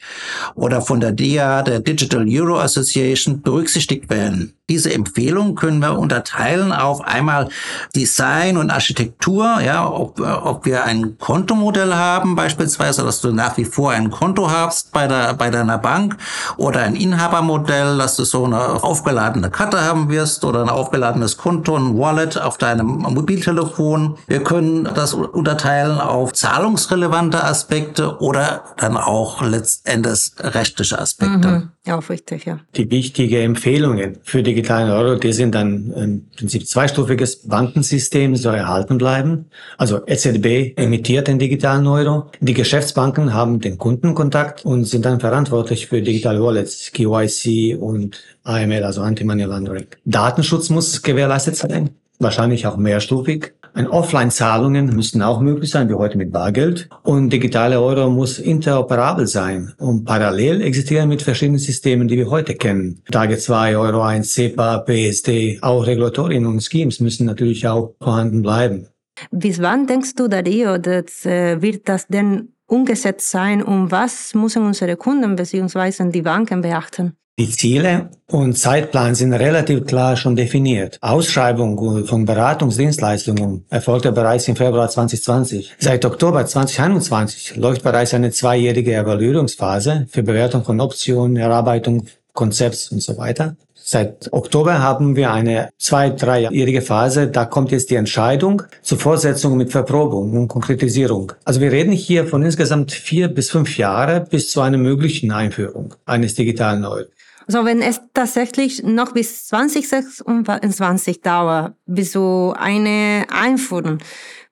oder 0.55 0.83
von 0.83 1.00
der 1.00 1.12
DEA, 1.12 1.62
der 1.62 1.81
Digital 1.81 2.27
Euro 2.29 2.61
Association, 2.61 3.43
berücksichtigt 3.43 4.11
werden. 4.11 4.55
Diese 4.69 4.95
Empfehlungen 4.95 5.57
können 5.57 5.81
wir 5.81 5.99
unterteilen 5.99 6.71
auf 6.71 7.00
einmal 7.00 7.49
Design 7.97 8.57
und 8.57 8.71
Architektur, 8.71 9.61
ja, 9.61 9.91
ob, 9.91 10.21
ob 10.21 10.65
wir 10.65 10.85
ein 10.85 11.19
Kontomodell 11.19 11.93
haben, 11.95 12.37
beispielsweise, 12.37 13.03
dass 13.03 13.21
du 13.21 13.33
nach 13.33 13.57
wie 13.57 13.65
vor 13.65 13.91
ein 13.91 14.11
Konto 14.11 14.49
hast 14.49 14.93
bei, 14.93 15.09
der, 15.09 15.35
bei 15.35 15.50
deiner 15.50 15.79
Bank 15.79 16.17
oder 16.57 16.83
ein 16.83 16.95
Inhabermodell, 16.95 17.99
dass 17.99 18.15
du 18.15 18.23
so 18.23 18.45
eine 18.45 18.61
aufgeladene 18.85 19.50
Karte 19.50 19.81
haben 19.83 20.09
wirst 20.09 20.45
oder 20.45 20.62
ein 20.62 20.69
aufgeladenes 20.69 21.37
Konto, 21.37 21.77
ein 21.77 21.99
Wallet 21.99 22.41
auf 22.41 22.57
deinem 22.57 22.87
Mobiltelefon. 22.87 24.19
Wir 24.29 24.45
können 24.45 24.89
das 24.95 25.15
unterteilen 25.15 25.99
auf 25.99 26.33
zahlungsrelevante 26.33 27.43
Aspekte 27.43 28.10
oder 28.19 28.64
dann 28.76 28.97
auch 28.97 29.43
letztendlich 29.43 30.33
rechtliche 30.38 30.99
Aspekte. 30.99 31.49
Mhm. 31.49 31.69
Ja, 31.87 31.99
richtig, 31.99 32.45
ja. 32.45 32.61
Die 32.76 32.90
wichtigen 32.90 33.43
Empfehlungen 33.43 34.19
für 34.23 34.43
digitalen 34.43 34.90
Euro, 34.90 35.17
die 35.17 35.33
sind 35.33 35.55
dann 35.55 35.93
im 35.93 36.26
Prinzip 36.37 36.69
zweistufiges 36.69 37.49
Bankensystem 37.49 38.37
soll 38.37 38.57
erhalten 38.57 38.99
bleiben. 38.99 39.47
Also 39.79 40.00
EZB 40.07 40.79
emittiert 40.79 41.29
den 41.29 41.38
digitalen 41.38 41.87
Euro. 41.87 42.31
Die 42.40 42.55
Geschäftsbanken 42.55 43.33
haben 43.33 43.61
den 43.61 43.79
Kundenkontakt 43.79 44.64
und 44.64 44.85
sind 44.85 45.05
dann 45.05 45.21
verantwortlich 45.21 45.87
für 45.87 46.02
digitale 46.02 46.43
Wallets, 46.43 46.93
KYC 46.93 47.76
und 47.76 48.23
AML, 48.45 48.85
also 48.85 49.02
Anti-Money 49.02 49.45
Laundering. 49.45 49.87
Datenschutz 50.05 50.71
muss 50.71 51.02
gewährleistet 51.02 51.57
sein, 51.57 51.90
wahrscheinlich 52.21 52.67
auch 52.67 52.77
mehrstufig. 52.77 53.55
Ein 53.73 53.87
Offline-Zahlungen 53.87 54.95
müssen 54.97 55.23
auch 55.23 55.41
möglich 55.41 55.71
sein, 55.71 55.89
wie 55.89 55.95
heute 55.95 56.19
mit 56.19 56.33
Bargeld. 56.33 56.89
Und 57.03 57.31
digitale 57.31 57.81
Euro 57.81 58.11
muss 58.11 58.39
interoperabel 58.39 59.27
sein 59.27 59.73
und 59.79 60.05
parallel 60.05 60.61
existieren 60.61 61.09
mit 61.09 61.23
verschiedenen 61.23 61.61
Systemen, 61.61 62.09
die 62.09 62.17
wir 62.17 62.31
heute 62.31 62.55
kennen. 62.55 63.03
Tage 63.11 63.39
2, 63.39 63.77
Euro 63.77 64.03
1, 64.03 64.35
SEPA, 64.35 64.79
PSD, 64.79 65.59
auch 65.62 65.87
Regulatorien 65.87 66.47
und 66.47 66.62
Schemes 66.62 67.00
müssen 67.00 67.27
natürlich 67.27 67.67
auch 67.69 67.95
vorhanden 68.03 68.43
bleiben. 68.43 68.89
Bis 69.31 69.61
wann 69.61 69.87
denkst 69.87 70.15
du, 70.17 70.29
Dario, 70.29 70.79
dass, 70.79 71.25
äh, 71.27 71.61
wird 71.62 71.89
das 71.89 72.07
denn 72.09 72.55
umgesetzt 72.67 73.31
sein 73.31 73.62
und 73.62 73.91
was 73.91 74.35
müssen 74.35 74.65
unsere 74.65 74.97
Kunden 74.97 75.37
bzw. 75.37 76.11
die 76.11 76.23
Banken 76.23 76.62
beachten? 76.62 77.17
Die 77.40 77.49
Ziele 77.49 78.11
und 78.26 78.59
Zeitplan 78.59 79.14
sind 79.14 79.32
relativ 79.32 79.87
klar 79.87 80.14
schon 80.18 80.37
definiert. 80.37 80.99
Ausschreibung 81.00 82.04
von 82.04 82.26
Beratungsdienstleistungen 82.26 83.64
erfolgte 83.70 84.12
bereits 84.12 84.47
im 84.49 84.56
Februar 84.56 84.90
2020. 84.90 85.76
Seit 85.78 86.04
Oktober 86.04 86.44
2021 86.44 87.56
läuft 87.56 87.82
bereits 87.82 88.12
eine 88.12 88.30
zweijährige 88.30 88.94
Evaluierungsphase 88.94 90.06
für 90.11 90.23
Bewertung 90.23 90.64
von 90.64 90.82
Optionen, 90.82 91.38
Erarbeitung 91.38 92.04
Konzepts 92.35 92.92
und 92.92 93.02
so 93.02 93.16
weiter. 93.16 93.56
Seit 93.75 94.30
Oktober 94.35 94.80
haben 94.80 95.16
wir 95.16 95.32
eine 95.32 95.70
zwei-, 95.78 96.11
dreijährige 96.11 96.82
Phase. 96.82 97.26
Da 97.26 97.47
kommt 97.47 97.73
jetzt 97.73 97.88
die 97.88 97.94
Entscheidung 97.94 98.62
zur 98.82 98.99
Fortsetzung 98.99 99.56
mit 99.56 99.73
Verprobung 99.73 100.37
und 100.37 100.49
Konkretisierung. 100.49 101.32
Also 101.47 101.62
wir 101.62 101.73
reden 101.73 101.92
hier 101.92 102.26
von 102.26 102.42
insgesamt 102.42 102.92
vier 102.92 103.28
bis 103.28 103.50
fünf 103.50 103.78
Jahre 103.78 104.20
bis 104.20 104.52
zu 104.52 104.61
einer 104.61 104.76
möglichen 104.76 105.32
Einführung 105.32 105.94
eines 106.04 106.35
digitalen 106.35 106.85
Euro. 106.85 107.06
Also 107.52 107.64
wenn 107.64 107.83
es 107.83 108.00
tatsächlich 108.14 108.85
noch 108.85 109.11
bis 109.11 109.49
2026 109.49 111.21
dauert, 111.21 111.75
bis 111.85 112.12
so 112.12 112.54
eine 112.57 113.26
einführen, 113.28 113.99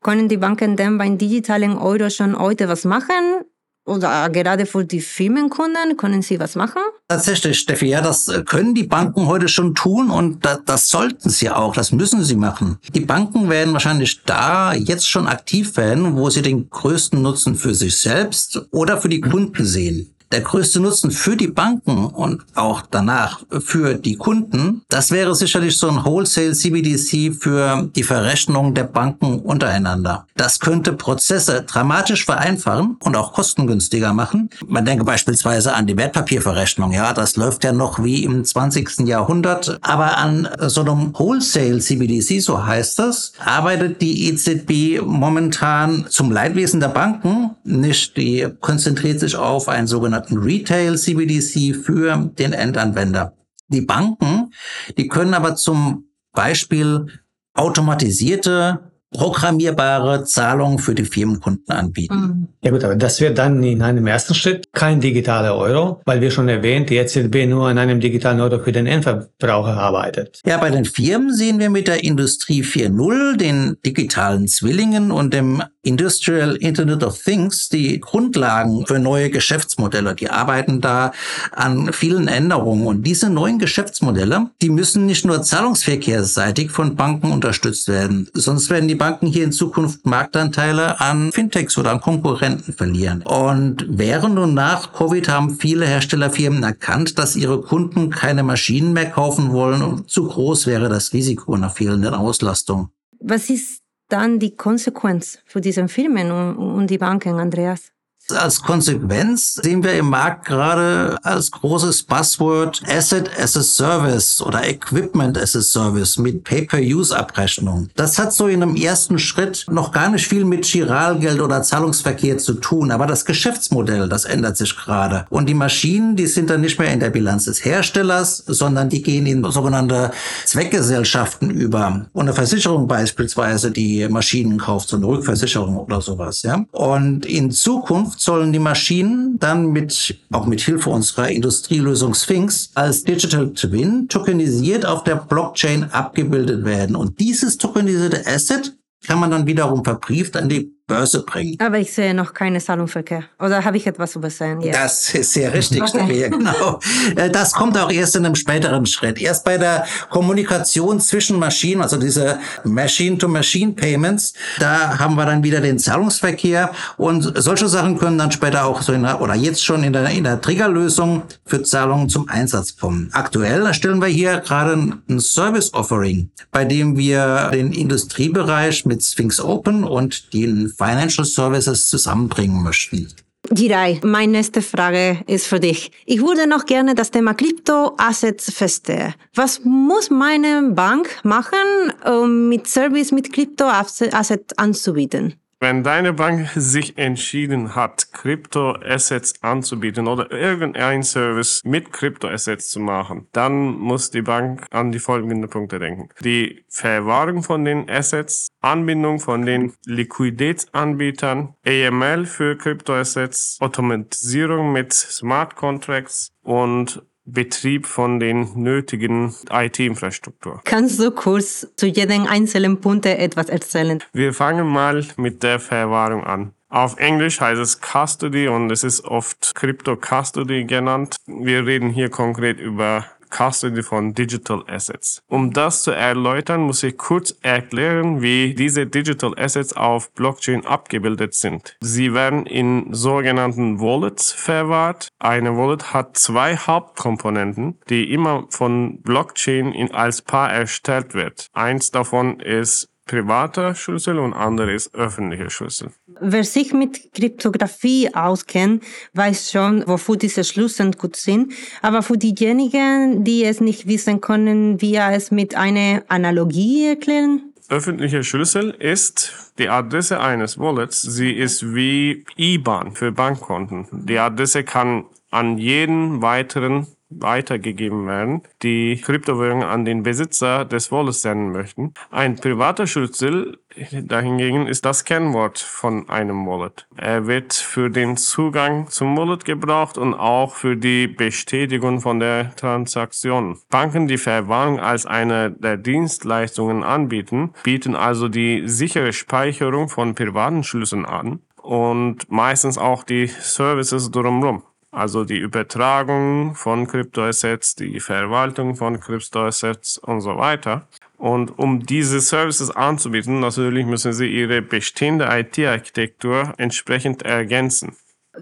können 0.03 0.29
die 0.29 0.37
Banken 0.37 0.75
denn 0.75 0.99
beim 0.99 1.17
digitalen 1.17 1.79
Euro 1.79 2.11
schon 2.11 2.37
heute 2.37 2.67
was 2.67 2.85
machen? 2.85 3.45
Oder 3.87 4.29
gerade 4.31 4.67
für 4.67 4.85
die 4.85 5.01
Firmenkunden 5.01 5.97
können 5.97 6.23
Sie 6.23 6.41
was 6.41 6.57
machen? 6.57 6.83
Tatsächlich, 7.07 7.61
Steffi, 7.61 7.87
ja, 7.87 8.01
das 8.01 8.33
können 8.47 8.75
die 8.75 8.83
Banken 8.83 9.29
heute 9.29 9.47
schon 9.47 9.77
tun 9.77 10.11
und 10.11 10.45
das, 10.45 10.59
das 10.67 10.89
sollten 10.89 11.31
sie 11.31 11.51
auch, 11.51 11.75
das 11.75 11.93
müssen 11.93 12.25
sie 12.25 12.35
machen. 12.35 12.79
Die 12.93 13.01
Banken 13.01 13.49
werden 13.49 13.75
wahrscheinlich 13.75 14.25
da 14.25 14.75
jetzt 14.75 15.09
schon 15.09 15.29
aktiv 15.29 15.77
werden, 15.77 16.17
wo 16.17 16.31
sie 16.31 16.43
den 16.43 16.69
größten 16.69 17.23
Nutzen 17.23 17.55
für 17.55 17.77
sich 17.77 17.97
selbst 17.97 18.61
oder 18.73 19.01
für 19.01 19.09
die 19.09 19.21
Kunden 19.21 19.65
sehen 19.65 20.13
der 20.33 20.43
größte 20.43 20.81
Nutzen 20.81 21.11
für 21.11 21.37
die 21.37 21.49
Banken 21.49 22.07
und 22.07 22.43
auch 22.55 22.83
danach 22.91 23.41
für 23.61 23.95
die 23.95 24.17
Kunden, 24.17 24.83
das 24.89 25.11
wäre 25.11 25.35
sicherlich 25.35 25.77
so 25.77 25.89
ein 25.89 26.05
Wholesale 26.05 26.53
CBDC 26.53 27.35
für 27.35 27.89
die 27.95 28.03
Verrechnung 28.03 28.75
der 28.75 28.85
Banken 28.85 29.41
untereinander. 29.41 30.27
Das 30.37 30.61
könnte 30.61 30.93
Prozesse 30.93 31.63
dramatisch 31.63 32.25
vereinfachen 32.25 32.97
und 33.03 33.17
auch 33.17 33.33
kostengünstiger 33.33 34.13
machen. 34.13 34.51
Man 34.67 34.85
denke 34.85 35.05
beispielsweise 35.05 35.75
an 35.75 35.87
die 35.87 35.97
Wertpapierverrechnung. 35.97 36.93
Ja, 36.93 37.13
das 37.13 37.37
läuft 37.37 37.65
ja 37.65 37.73
noch 37.73 38.03
wie 38.03 38.25
im 38.25 38.45
20. 38.45 39.01
Jahrhundert. 39.07 39.79
Aber 39.83 40.19
an 40.19 40.49
so 40.67 40.83
einem 40.83 41.19
Wholesale 41.19 41.79
CBDC, 41.79 42.41
so 42.41 42.65
heißt 42.65 42.99
das, 42.99 43.33
arbeitet 43.45 44.01
die 44.03 44.29
EZB 44.29 45.03
momentan 45.03 46.07
zum 46.09 46.31
Leidwesen 46.31 46.81
der 46.81 46.89
Banken 46.89 47.51
nicht. 47.65 48.17
Die 48.17 48.47
konzentriert 48.61 49.21
sich 49.21 49.37
auf 49.37 49.69
ein 49.69 49.87
sogenanntes 49.87 50.18
sogenannten 50.19 50.39
Retail 50.39 50.97
CBDC 50.97 51.75
für 51.75 52.17
den 52.39 52.53
Endanwender. 52.53 53.37
Die 53.69 53.83
Banken, 53.83 54.53
die 54.97 55.09
können 55.09 55.35
aber 55.35 55.55
zum 55.57 56.09
Beispiel 56.33 57.07
automatisierte 57.55 58.88
programmierbare 59.11 60.25
Zahlungen 60.25 60.79
für 60.79 60.95
die 60.95 61.05
Firmenkunden 61.05 61.75
anbieten. 61.75 62.15
Mhm. 62.15 62.49
Ja 62.63 62.71
gut, 62.71 62.85
aber 62.85 62.97
das 62.97 63.21
wird 63.21 63.39
dann 63.39 63.63
in 63.63 63.83
einem 63.83 64.07
ersten 64.07 64.35
Schritt 64.35 64.67
kein 64.73 65.01
digitaler 65.01 65.57
Euro, 65.57 66.01
weil 66.05 66.21
wir 66.21 66.31
schon 66.31 66.49
erwähnt, 66.49 66.91
die 66.91 66.97
EZB 66.97 67.47
nur 67.47 67.69
an 67.69 67.79
einem 67.79 68.01
digitalen 68.01 68.41
Euro 68.41 68.59
für 68.59 68.73
den 68.73 68.87
Endverbraucher 68.87 69.77
arbeitet. 69.77 70.41
Ja, 70.45 70.59
bei 70.59 70.71
den 70.71 70.85
Firmen 70.85 71.33
sehen 71.33 71.59
wir 71.59 71.71
mit 71.71 71.89
der 71.89 72.05
Industrie 72.05 72.63
4.0, 72.63 73.37
den 73.37 73.77
digitalen 73.85 74.49
Zwillingen 74.49 75.11
und 75.11 75.33
dem 75.33 75.63
Industrial 75.83 76.55
Internet 76.57 77.03
of 77.03 77.23
Things 77.23 77.71
die 77.71 77.99
Grundlagen 78.01 78.85
für 78.87 78.99
neue 78.99 79.31
Geschäftsmodelle. 79.31 80.15
Die 80.15 80.29
arbeiten 80.29 80.83
da 80.83 81.13
an 81.53 81.93
vielen 81.95 82.29
Änderungen 82.29 82.87
und 82.87 83.05
diese 83.05 83.31
neuen 83.31 83.59
Geschäftsmodelle, 83.59 84.51
die 84.61 84.69
müssen 84.69 85.07
nicht 85.07 85.25
nur 85.25 85.43
zahlungsverkehrsseitig 85.43 86.71
von 86.71 86.95
Banken 86.95 87.33
unterstützt 87.33 87.89
werden, 87.89 88.29
sonst 88.35 88.69
werden 88.69 88.89
die 88.89 88.98
Banken 88.99 89.27
hier 89.27 89.45
in 89.45 89.53
Zukunft 89.53 90.05
Marktanteile 90.05 91.01
an 91.01 91.33
Fintechs 91.33 91.79
oder 91.79 91.93
an 91.93 92.01
Konkurrenten 92.01 92.73
verlieren. 92.73 93.23
Und 93.23 93.87
während 93.89 94.39
und 94.39 94.55
nach 94.55 94.93
Covid 94.93 95.29
haben 95.29 95.57
viele 95.57 95.87
Herstellerfirmen 95.87 96.63
erkannt, 96.63 97.19
dass 97.19 97.37
ihre 97.37 97.63
Kunden 97.63 98.11
keine 98.11 98.43
Maschinen 98.43 98.93
mehr 98.93 99.11
kaufen 99.11 99.53
wollen 99.53 99.83
und 99.83 100.11
zu 100.11 100.27
groß 100.27 100.67
wäre 100.67 100.89
das 100.89 101.13
Risiko 101.13 101.55
einer 101.55 101.71
fehlenden 101.71 102.15
Auslastung. 102.15 102.91
Was 103.21 103.49
ist 103.51 103.83
dann 104.09 104.39
die 104.39 104.57
Konsequenz 104.57 105.39
für 105.47 105.61
diese 105.61 105.87
Firmen 105.89 106.31
und 106.57 106.89
die 106.89 106.99
Banken, 106.99 107.39
Andreas? 107.39 107.93
Als 108.37 108.63
Konsequenz 108.63 109.55
sehen 109.55 109.83
wir 109.83 109.95
im 109.95 110.11
Markt 110.11 110.47
gerade 110.47 111.17
als 111.23 111.51
großes 111.51 112.03
Buzzword 112.03 112.83
Asset 112.87 113.31
as 113.41 113.57
a 113.57 113.63
Service 113.63 114.43
oder 114.43 114.69
Equipment 114.69 115.39
as 115.39 115.57
a 115.57 115.63
Service 115.63 116.19
mit 116.19 116.45
Pay-per-Use-Abrechnung. 116.45 117.89
Das 117.97 118.19
hat 118.19 118.35
so 118.35 118.47
in 118.47 118.63
einem 118.63 118.77
ersten 118.77 119.19
Schritt 119.19 119.67
noch 119.71 119.93
gar 119.93 120.11
nicht 120.11 120.27
viel 120.27 120.45
mit 120.45 120.71
Giralgeld 120.71 121.41
oder 121.41 121.63
Zahlungsverkehr 121.63 122.39
zu 122.39 122.55
tun, 122.55 122.91
aber 122.91 123.07
das 123.07 123.25
Geschäftsmodell, 123.25 124.09
das 124.09 124.27
ändert 124.27 124.57
sich 124.57 124.77
gerade. 124.77 125.25
Und 125.31 125.49
die 125.49 125.55
Maschinen, 125.55 126.15
die 126.15 126.27
sind 126.27 126.51
dann 126.51 126.61
nicht 126.61 126.79
mehr 126.79 126.93
in 126.93 127.01
der 127.01 127.11
Bilanz 127.11 127.47
des 127.47 127.65
Herstellers, 127.65 128.45
sondern 128.47 128.91
die 128.91 129.03
gehen 129.03 129.27
in 129.27 129.43
sogenannte 129.51 130.11
Zweckgesellschaften 130.45 131.51
über. 131.51 132.07
Und 132.13 132.23
eine 132.23 132.35
Versicherung 132.35 132.87
beispielsweise, 132.87 133.71
die 133.71 134.07
Maschinen 134.09 134.59
kauft, 134.59 134.91
so 134.91 134.97
eine 134.97 135.07
Rückversicherung 135.07 135.79
oder 135.79 136.03
sowas, 136.03 136.43
ja. 136.43 136.65
Und 136.73 137.25
in 137.25 137.51
Zukunft 137.51 138.18
Zukunft 138.18 138.18
sollen 138.19 138.53
die 138.53 138.59
Maschinen 138.59 139.39
dann 139.39 139.73
mit, 139.73 140.19
auch 140.31 140.47
mit 140.47 140.61
Hilfe 140.61 140.91
unserer 140.91 141.29
Industrielösung 141.31 142.15
Sphinx 142.15 142.71
als 142.75 143.05
Digital 143.05 143.53
Twin 143.53 144.09
tokenisiert 144.09 144.87
auf 144.87 145.05
der 145.05 145.17
Blockchain 145.17 145.85
abgebildet 145.85 146.65
werden. 146.65 146.97
Und 146.97 147.21
dieses 147.21 147.59
tokenisierte 147.59 148.27
Asset 148.27 148.77
kann 149.07 149.21
man 149.21 149.31
dann 149.31 149.47
wiederum 149.47 149.85
verbrieft 149.85 150.37
an 150.37 150.49
die 150.49 150.78
Börse 150.89 151.23
bringen. 151.23 151.57
Aber 151.61 151.79
ich 151.79 151.93
sehe 151.93 152.15
noch 152.15 152.35
keine 152.35 152.59
Zahlungsverkehr. 152.61 153.25
Oder 153.39 153.65
habe 153.65 153.77
ich 153.77 153.87
etwas 153.87 154.17
übersehen? 154.17 154.61
Yes. 154.63 154.75
Das 154.75 155.15
ist 155.15 155.33
sehr 155.35 155.53
richtig, 155.53 155.83
okay. 155.83 156.31
genau. 156.31 156.81
Äh, 157.15 157.31
das 157.31 157.53
kommt 157.53 157.79
auch 157.79 157.93
erst 157.93 158.17
in 158.17 158.25
einem 158.25 158.35
späteren 158.35 158.87
Schritt. 158.87 159.21
Erst 159.21 159.45
bei 159.45 159.59
der 159.59 159.87
Kommunikation 160.09 161.01
zwischen 161.01 161.39
Maschinen, 161.39 161.83
also 161.83 161.99
diese 161.99 162.41
Machine-to-Machine-Payments, 162.65 164.33
da 164.59 164.99
haben 164.99 165.15
wir 165.15 165.27
dann 165.27 165.45
wieder 165.45 165.61
den 165.61 165.79
Zahlungsverkehr 165.79 166.73
und 166.97 167.35
solche 167.37 167.69
Sachen 167.69 167.99
können 167.99 168.17
dann 168.17 168.33
später 168.33 168.65
auch 168.65 168.81
so 168.81 168.93
in 168.95 169.03
der, 169.03 169.21
oder 169.21 169.35
jetzt 169.35 169.63
schon 169.63 169.85
in 169.85 169.93
der, 169.93 170.09
in 170.09 170.25
der 170.25 170.41
Triggerlösung 170.41 171.23
für 171.45 171.63
Zahlungen 171.63 172.09
zum 172.09 172.29
Einsatz 172.29 172.77
kommen. 172.77 173.11
Aktuell 173.13 173.67
erstellen 173.67 174.01
wir 174.01 174.09
hier 174.09 174.39
gerade 174.39 174.73
ein 174.73 175.21
Service-Offering, 175.21 176.31
bei 176.51 176.65
dem 176.65 176.97
wir 176.97 177.51
den 177.53 177.73
Industriebereich 177.73 178.87
mit 178.87 179.03
Sphinx 179.03 179.39
Open 179.39 179.85
und 179.85 180.33
den 180.33 180.73
Financial 180.79 181.25
Services 181.27 181.89
zusammenbringen 181.91 182.63
möchten. 182.63 183.09
Girai, 183.51 184.01
meine 184.05 184.33
nächste 184.33 184.63
Frage 184.63 185.25
ist 185.27 185.47
für 185.47 185.59
dich. 185.59 185.91
Ich 186.07 186.21
würde 186.21 186.47
noch 186.47 186.67
gerne 186.67 186.95
das 186.95 187.11
Thema 187.11 187.35
Kryptoassets 187.35 188.53
verstehen. 188.53 189.15
Was 189.35 189.61
muss 189.65 190.11
meine 190.11 190.71
Bank 190.75 191.09
machen, 191.25 191.59
um 192.05 192.49
mit 192.49 192.67
Service 192.67 193.11
mit 193.11 193.33
Kryptoassets 193.33 194.59
anzubieten? 194.59 195.35
Wenn 195.61 195.83
deine 195.83 196.13
Bank 196.13 196.49
sich 196.55 196.99
entschieden 196.99 197.75
hat, 197.75 198.13
Kryptoassets 198.13 199.43
anzubieten 199.43 200.07
oder 200.07 200.31
irgendein 200.31 201.03
Service 201.03 201.63
mit 201.65 201.93
Kryptoassets 201.93 202.71
zu 202.71 202.79
machen, 202.79 203.27
dann 203.33 203.77
muss 203.77 204.13
die 204.13 204.23
Bank 204.23 204.67
an 204.71 204.93
die 204.93 205.01
folgenden 205.01 205.51
Punkte 205.51 205.81
denken. 205.81 206.11
Die 206.23 206.65
Verwahrung 206.69 207.43
von 207.43 207.65
den 207.65 207.91
Assets, 207.91 208.47
Anbindung 208.61 209.19
von 209.19 209.45
den 209.45 209.73
Liquiditätsanbietern, 209.85 211.55
AML 211.67 212.27
für 212.27 212.57
Kryptoassets, 212.57 213.59
Automatisierung 213.61 214.73
mit 214.73 214.93
Smart 214.93 215.57
Contracts 215.57 216.31
und 216.43 217.03
Betrieb 217.33 217.87
von 217.87 218.21
den 218.21 218.49
nötigen 218.55 219.35
IT-Infrastruktur. 219.51 220.61
Kannst 220.65 220.99
du 220.99 221.11
kurz 221.11 221.67
zu 221.77 221.87
jedem 221.87 222.27
einzelnen 222.27 222.81
Punkt 222.81 223.07
etwas 223.07 223.49
erzählen? 223.49 224.03
Wir 224.13 224.33
fangen 224.33 224.67
mal 224.67 225.05
mit 225.17 225.43
der 225.43 225.61
Verwahrung 225.61 226.25
an. 226.25 226.53
Auf 226.71 226.99
Englisch 226.99 227.41
heißt 227.41 227.61
es 227.61 227.81
Custody 227.81 228.49
und 228.49 228.71
es 228.71 228.85
ist 228.85 229.05
oft 229.05 229.55
Crypto 229.55 229.97
Custody 229.97 230.65
genannt. 230.65 231.17
Wir 231.27 231.65
reden 231.65 231.89
hier 231.89 232.11
konkret 232.11 232.61
über 232.61 233.07
Custody 233.31 233.83
von 233.83 234.15
Digital 234.15 234.65
Assets. 234.67 235.23
Um 235.29 235.53
das 235.53 235.83
zu 235.83 235.91
erläutern, 235.91 236.63
muss 236.63 236.83
ich 236.83 236.97
kurz 236.97 237.37
erklären, 237.43 238.23
wie 238.23 238.55
diese 238.55 238.87
Digital 238.87 239.35
Assets 239.39 239.73
auf 239.73 240.13
Blockchain 240.13 240.67
abgebildet 240.67 241.35
sind. 241.35 241.77
Sie 241.81 242.15
werden 242.15 242.47
in 242.47 242.93
sogenannten 242.93 243.81
Wallets 243.81 244.33
verwahrt. 244.33 245.09
Eine 245.19 245.57
Wallet 245.57 245.93
hat 245.93 246.17
zwei 246.17 246.57
Hauptkomponenten, 246.57 247.79
die 247.89 248.13
immer 248.13 248.47
von 248.51 249.01
Blockchain 249.03 249.73
in, 249.73 249.93
als 249.95 250.23
Paar 250.23 250.53
erstellt 250.53 251.15
wird. 251.15 251.47
Eins 251.53 251.91
davon 251.91 252.41
ist 252.41 252.89
privater 253.09 253.75
Schlüssel 253.75 254.21
und 254.21 254.33
andere 254.33 254.73
ist 254.73 254.95
öffentlicher 254.95 255.51
Schlüssel. 255.51 255.91
Wer 256.21 256.45
sich 256.45 256.73
mit 256.73 257.13
Kryptographie 257.13 258.15
auskennt, 258.15 258.85
weiß 259.15 259.51
schon, 259.51 259.85
wofür 259.89 260.17
diese 260.17 260.45
Schlüssel 260.45 260.93
gut 260.93 261.17
sind. 261.17 261.53
Aber 261.83 262.03
für 262.03 262.17
diejenigen, 262.17 263.25
die 263.25 263.43
es 263.45 263.61
nicht 263.61 263.89
wissen 263.89 264.21
können, 264.21 264.81
wir 264.81 265.09
es 265.11 265.33
mit 265.33 265.57
einer 265.57 266.05
Analogie 266.07 266.87
erklären? 266.87 267.53
Öffentlicher 267.69 268.23
Schlüssel 268.23 268.71
ist 268.71 269.53
die 269.59 269.69
Adresse 269.69 270.21
eines 270.21 270.59
Wallets. 270.59 271.03
Sie 271.03 271.33
ist 271.33 271.75
wie 271.75 272.25
IBAN 272.37 272.93
für 272.93 273.13
Bankkonten. 273.13 273.87
Die 273.93 274.19
Adresse 274.19 274.65
kann 274.65 275.05
an 275.31 275.59
jeden 275.59 276.23
weiteren 276.23 276.87
weitergegeben 277.11 278.07
werden, 278.07 278.43
die 278.63 279.01
Kryptowährungen 279.03 279.67
an 279.67 279.85
den 279.85 280.03
Besitzer 280.03 280.65
des 280.65 280.93
Wallets 280.93 281.23
senden 281.23 281.53
möchten. 281.53 281.95
Ein 282.11 282.37
privater 282.37 282.87
Schlüssel 282.87 283.59
dahingegen 283.93 284.67
ist 284.67 284.85
das 284.85 285.05
Kennwort 285.05 285.59
von 285.59 286.09
einem 286.09 286.47
Wallet. 286.47 286.87
Er 286.97 287.27
wird 287.27 287.55
für 287.55 287.91
den 287.91 288.17
Zugang 288.17 288.89
zum 288.89 289.17
Wallet 289.17 289.45
gebraucht 289.45 289.99
und 289.99 290.15
auch 290.15 290.55
für 290.55 290.77
die 290.77 291.07
Bestätigung 291.07 292.01
von 292.01 292.21
der 292.21 292.55
Transaktion. 292.57 293.59
Banken, 293.71 294.09
die 294.09 294.19
Verwahrung 294.19 294.81
als 294.81 295.07
eine 295.07 295.51
der 295.51 295.77
Dienstleistungen 295.77 296.83
anbieten, 296.83 297.53
bieten 297.63 297.95
also 297.95 298.29
die 298.29 298.69
sichere 298.69 299.13
Speicherung 299.13 299.89
von 299.89 300.15
privaten 300.15 300.65
Schlüsseln 300.65 301.07
an 301.07 301.41
und 301.63 302.31
meistens 302.31 302.79
auch 302.79 303.05
die 303.05 303.27
Services 303.27 304.11
drumherum. 304.11 304.63
Also 304.91 305.25
die 305.25 305.39
Übertragung 305.39 306.55
von 306.55 306.87
Kryptoassets, 306.87 307.75
die 307.75 308.01
Verwaltung 308.01 308.75
von 308.75 308.99
Kryptoassets 308.99 309.99
und 309.99 310.23
so 310.23 310.39
weiter. 310.39 310.89
Und 311.19 311.59
um 311.59 311.85
diese 311.85 312.21
Services 312.21 312.71
anzubieten, 312.71 313.41
natürlich 313.41 313.85
müssen 313.85 314.13
Sie 314.13 314.27
Ihre 314.27 314.63
bestehende 314.63 315.29
IT-Architektur 315.31 316.55
entsprechend 316.57 317.23
ergänzen. 317.23 317.97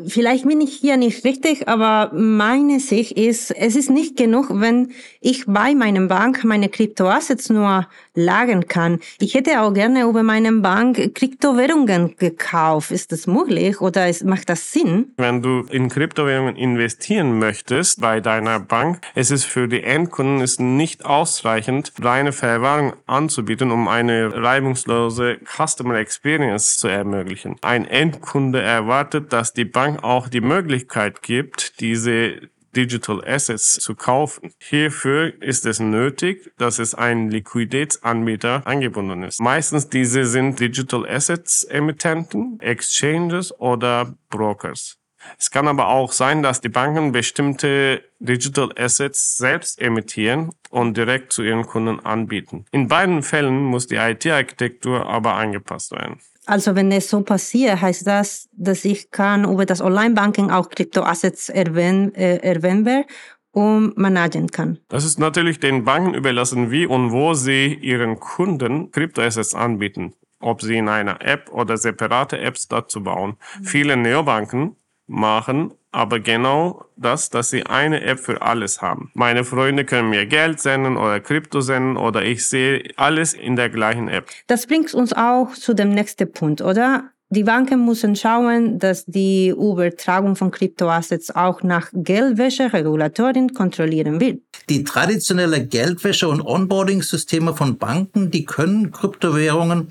Vielleicht 0.06 0.46
bin 0.46 0.60
ich 0.60 0.74
hier 0.74 0.96
nicht 0.96 1.24
richtig, 1.24 1.68
aber 1.68 2.12
meine 2.14 2.80
Sicht 2.80 3.12
ist, 3.12 3.50
es 3.50 3.76
ist 3.76 3.88
nicht 3.88 4.16
genug, 4.16 4.48
wenn 4.50 4.92
ich 5.20 5.46
bei 5.46 5.74
meinem 5.74 6.08
Bank 6.08 6.44
meine 6.44 6.68
Kryptoassets 6.68 7.48
nur 7.48 7.88
lagern 8.16 8.66
kann. 8.66 8.98
Ich 9.20 9.34
hätte 9.34 9.60
auch 9.60 9.72
gerne 9.72 10.02
über 10.02 10.22
meine 10.22 10.52
Bank 10.52 11.14
Kryptowährungen 11.14 12.16
gekauft. 12.16 12.90
Ist 12.90 13.12
das 13.12 13.26
möglich 13.26 13.80
oder 13.80 14.08
ist, 14.08 14.24
macht 14.24 14.48
das 14.48 14.72
Sinn? 14.72 15.12
Wenn 15.16 15.42
du 15.42 15.60
in 15.70 15.88
Kryptowährungen 15.88 16.56
investieren 16.56 17.38
möchtest 17.38 18.00
bei 18.00 18.20
deiner 18.20 18.58
Bank, 18.58 19.00
es 19.14 19.30
ist 19.30 19.44
für 19.44 19.68
die 19.68 19.82
Endkunden 19.82 20.40
ist 20.40 20.60
nicht 20.60 21.04
ausreichend, 21.04 21.92
reine 22.00 22.32
Verwahrung 22.32 22.94
anzubieten, 23.06 23.70
um 23.70 23.88
eine 23.88 24.42
reibungslose 24.42 25.38
Customer 25.44 25.96
Experience 25.96 26.78
zu 26.78 26.88
ermöglichen. 26.88 27.56
Ein 27.60 27.86
Endkunde 27.86 28.60
erwartet, 28.60 29.32
dass 29.32 29.52
die 29.52 29.64
Bank 29.64 30.02
auch 30.02 30.28
die 30.28 30.40
Möglichkeit 30.40 31.22
gibt, 31.22 31.80
diese 31.80 32.40
Digital 32.76 33.24
Assets 33.26 33.72
zu 33.72 33.94
kaufen. 33.94 34.52
Hierfür 34.58 35.32
ist 35.42 35.64
es 35.66 35.80
nötig, 35.80 36.52
dass 36.58 36.78
es 36.78 36.94
ein 36.94 37.30
Liquiditätsanbieter 37.30 38.66
angebunden 38.66 39.22
ist. 39.22 39.40
Meistens 39.40 39.88
diese 39.88 40.26
sind 40.26 40.60
Digital 40.60 41.08
Assets 41.08 41.64
Emittenten, 41.64 42.60
Exchanges 42.60 43.58
oder 43.58 44.14
Brokers. 44.28 44.98
Es 45.38 45.50
kann 45.50 45.66
aber 45.66 45.88
auch 45.88 46.12
sein, 46.12 46.42
dass 46.42 46.60
die 46.60 46.68
Banken 46.68 47.12
bestimmte 47.12 48.02
Digital 48.18 48.70
Assets 48.76 49.36
selbst 49.36 49.80
emittieren 49.80 50.52
und 50.70 50.96
direkt 50.96 51.32
zu 51.32 51.42
ihren 51.42 51.66
Kunden 51.66 52.00
anbieten. 52.00 52.64
In 52.70 52.88
beiden 52.88 53.22
Fällen 53.22 53.60
muss 53.62 53.86
die 53.86 53.96
IT-Architektur 53.96 55.06
aber 55.06 55.34
angepasst 55.34 55.92
werden. 55.92 56.20
Also 56.46 56.76
wenn 56.76 56.92
es 56.92 57.10
so 57.10 57.22
passiert, 57.22 57.80
heißt 57.80 58.06
das, 58.06 58.48
dass 58.52 58.84
ich 58.84 59.10
kann 59.10 59.44
über 59.44 59.66
das 59.66 59.80
Online-Banking 59.80 60.50
auch 60.50 60.70
Kryptoassets 60.70 61.48
erwähnen, 61.48 62.14
äh, 62.14 62.36
erwähnen 62.36 63.04
und 63.50 63.96
managen 63.96 64.48
kann. 64.48 64.78
Das 64.88 65.04
ist 65.04 65.18
natürlich 65.18 65.58
den 65.58 65.84
Banken 65.84 66.14
überlassen, 66.14 66.70
wie 66.70 66.86
und 66.86 67.10
wo 67.10 67.34
sie 67.34 67.74
ihren 67.74 68.20
Kunden 68.20 68.90
Kryptoassets 68.92 69.54
anbieten. 69.54 70.12
Ob 70.38 70.62
sie 70.62 70.76
in 70.76 70.88
einer 70.88 71.22
App 71.22 71.50
oder 71.50 71.78
separate 71.78 72.38
Apps 72.38 72.68
dazu 72.68 73.02
bauen. 73.02 73.36
Mhm. 73.58 73.64
Viele 73.64 73.96
Neobanken 73.96 74.76
machen 75.06 75.72
aber 75.96 76.20
genau 76.20 76.84
das, 76.98 77.30
dass 77.30 77.48
sie 77.48 77.64
eine 77.64 78.02
App 78.02 78.20
für 78.20 78.42
alles 78.42 78.82
haben. 78.82 79.10
Meine 79.14 79.44
Freunde 79.44 79.86
können 79.86 80.10
mir 80.10 80.26
Geld 80.26 80.60
senden 80.60 80.98
oder 80.98 81.20
Krypto 81.20 81.62
senden 81.62 81.96
oder 81.96 82.22
ich 82.22 82.46
sehe 82.46 82.82
alles 82.96 83.32
in 83.32 83.56
der 83.56 83.70
gleichen 83.70 84.08
App. 84.08 84.28
Das 84.46 84.66
bringt 84.66 84.92
uns 84.92 85.14
auch 85.14 85.54
zu 85.54 85.72
dem 85.72 85.94
nächsten 85.94 86.30
Punkt, 86.30 86.60
oder? 86.60 87.04
Die 87.30 87.44
Banken 87.44 87.86
müssen 87.86 88.14
schauen, 88.14 88.78
dass 88.78 89.06
die 89.06 89.48
Übertragung 89.48 90.36
von 90.36 90.50
Kryptoassets 90.50 91.34
auch 91.34 91.62
nach 91.62 91.88
Geldwäsche-Regulatoren 91.94 93.54
kontrollieren 93.54 94.20
wird. 94.20 94.42
Die 94.68 94.84
traditionelle 94.84 95.60
Geldwäsche- 95.64 96.28
und 96.28 96.42
Onboarding-Systeme 96.42 97.54
von 97.54 97.78
Banken, 97.78 98.30
die 98.30 98.44
können 98.44 98.92
Kryptowährungen 98.92 99.88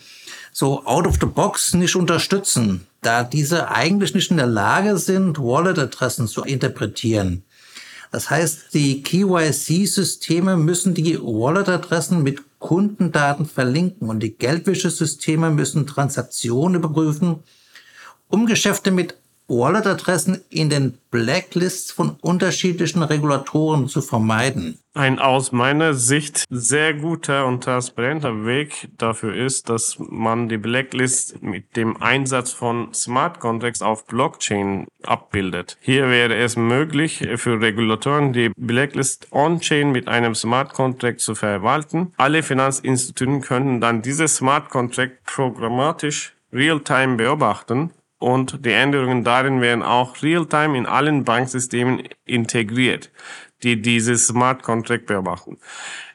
so 0.53 0.85
out 0.85 1.07
of 1.07 1.15
the 1.19 1.25
box 1.25 1.73
nicht 1.73 1.95
unterstützen, 1.95 2.85
da 3.05 3.23
diese 3.23 3.69
eigentlich 3.69 4.13
nicht 4.13 4.31
in 4.31 4.37
der 4.37 4.47
Lage 4.47 4.97
sind, 4.97 5.39
Wallet-Adressen 5.39 6.27
zu 6.27 6.43
interpretieren. 6.43 7.43
Das 8.11 8.29
heißt, 8.29 8.73
die 8.73 9.03
KYC-Systeme 9.03 10.57
müssen 10.57 10.93
die 10.93 11.19
Wallet-Adressen 11.19 12.23
mit 12.23 12.41
Kundendaten 12.59 13.45
verlinken 13.45 14.09
und 14.09 14.21
die 14.21 14.35
Geldwäschesysteme 14.35 15.51
müssen 15.51 15.85
Transaktionen 15.85 16.75
überprüfen, 16.75 17.43
um 18.27 18.45
Geschäfte 18.45 18.91
mit 18.91 19.15
Wallet-Adressen 19.47 20.41
in 20.49 20.69
den 20.69 20.97
Blacklists 21.11 21.91
von 21.91 22.17
unterschiedlichen 22.21 23.03
Regulatoren 23.03 23.87
zu 23.87 24.01
vermeiden. 24.01 24.79
Ein 24.93 25.19
aus 25.19 25.51
meiner 25.51 25.93
Sicht 25.93 26.45
sehr 26.49 26.93
guter 26.93 27.45
und 27.45 27.63
transparenter 27.63 28.45
Weg 28.45 28.87
dafür 28.97 29.35
ist, 29.35 29.69
dass 29.69 29.97
man 29.99 30.47
die 30.47 30.57
Blacklist 30.57 31.43
mit 31.43 31.75
dem 31.75 32.01
Einsatz 32.01 32.53
von 32.53 32.93
Smart 32.93 33.39
Contracts 33.39 33.81
auf 33.81 34.05
Blockchain 34.05 34.87
abbildet. 35.03 35.77
Hier 35.81 36.09
wäre 36.09 36.35
es 36.35 36.55
möglich 36.55 37.27
für 37.35 37.59
Regulatoren, 37.59 38.31
die 38.31 38.51
Blacklist 38.55 39.27
on-chain 39.31 39.91
mit 39.91 40.07
einem 40.07 40.33
Smart 40.33 40.73
Contract 40.73 41.19
zu 41.19 41.35
verwalten. 41.35 42.13
Alle 42.17 42.41
Finanzinstituten 42.41 43.41
könnten 43.41 43.81
dann 43.81 44.01
dieses 44.01 44.37
Smart 44.37 44.69
Contract 44.69 45.23
programmatisch 45.25 46.33
real-time 46.53 47.17
beobachten 47.17 47.91
und 48.25 48.65
die 48.65 48.71
Änderungen 48.71 49.23
darin 49.23 49.61
werden 49.61 49.83
auch 49.83 50.23
real-time 50.23 50.75
in 50.75 50.87
allen 50.87 51.25
Banksystemen 51.25 52.09
integriert, 52.25 53.11
die 53.61 53.79
dieses 53.79 54.25
Smart 54.25 54.63
Contract 54.63 55.05
beobachten. 55.05 55.59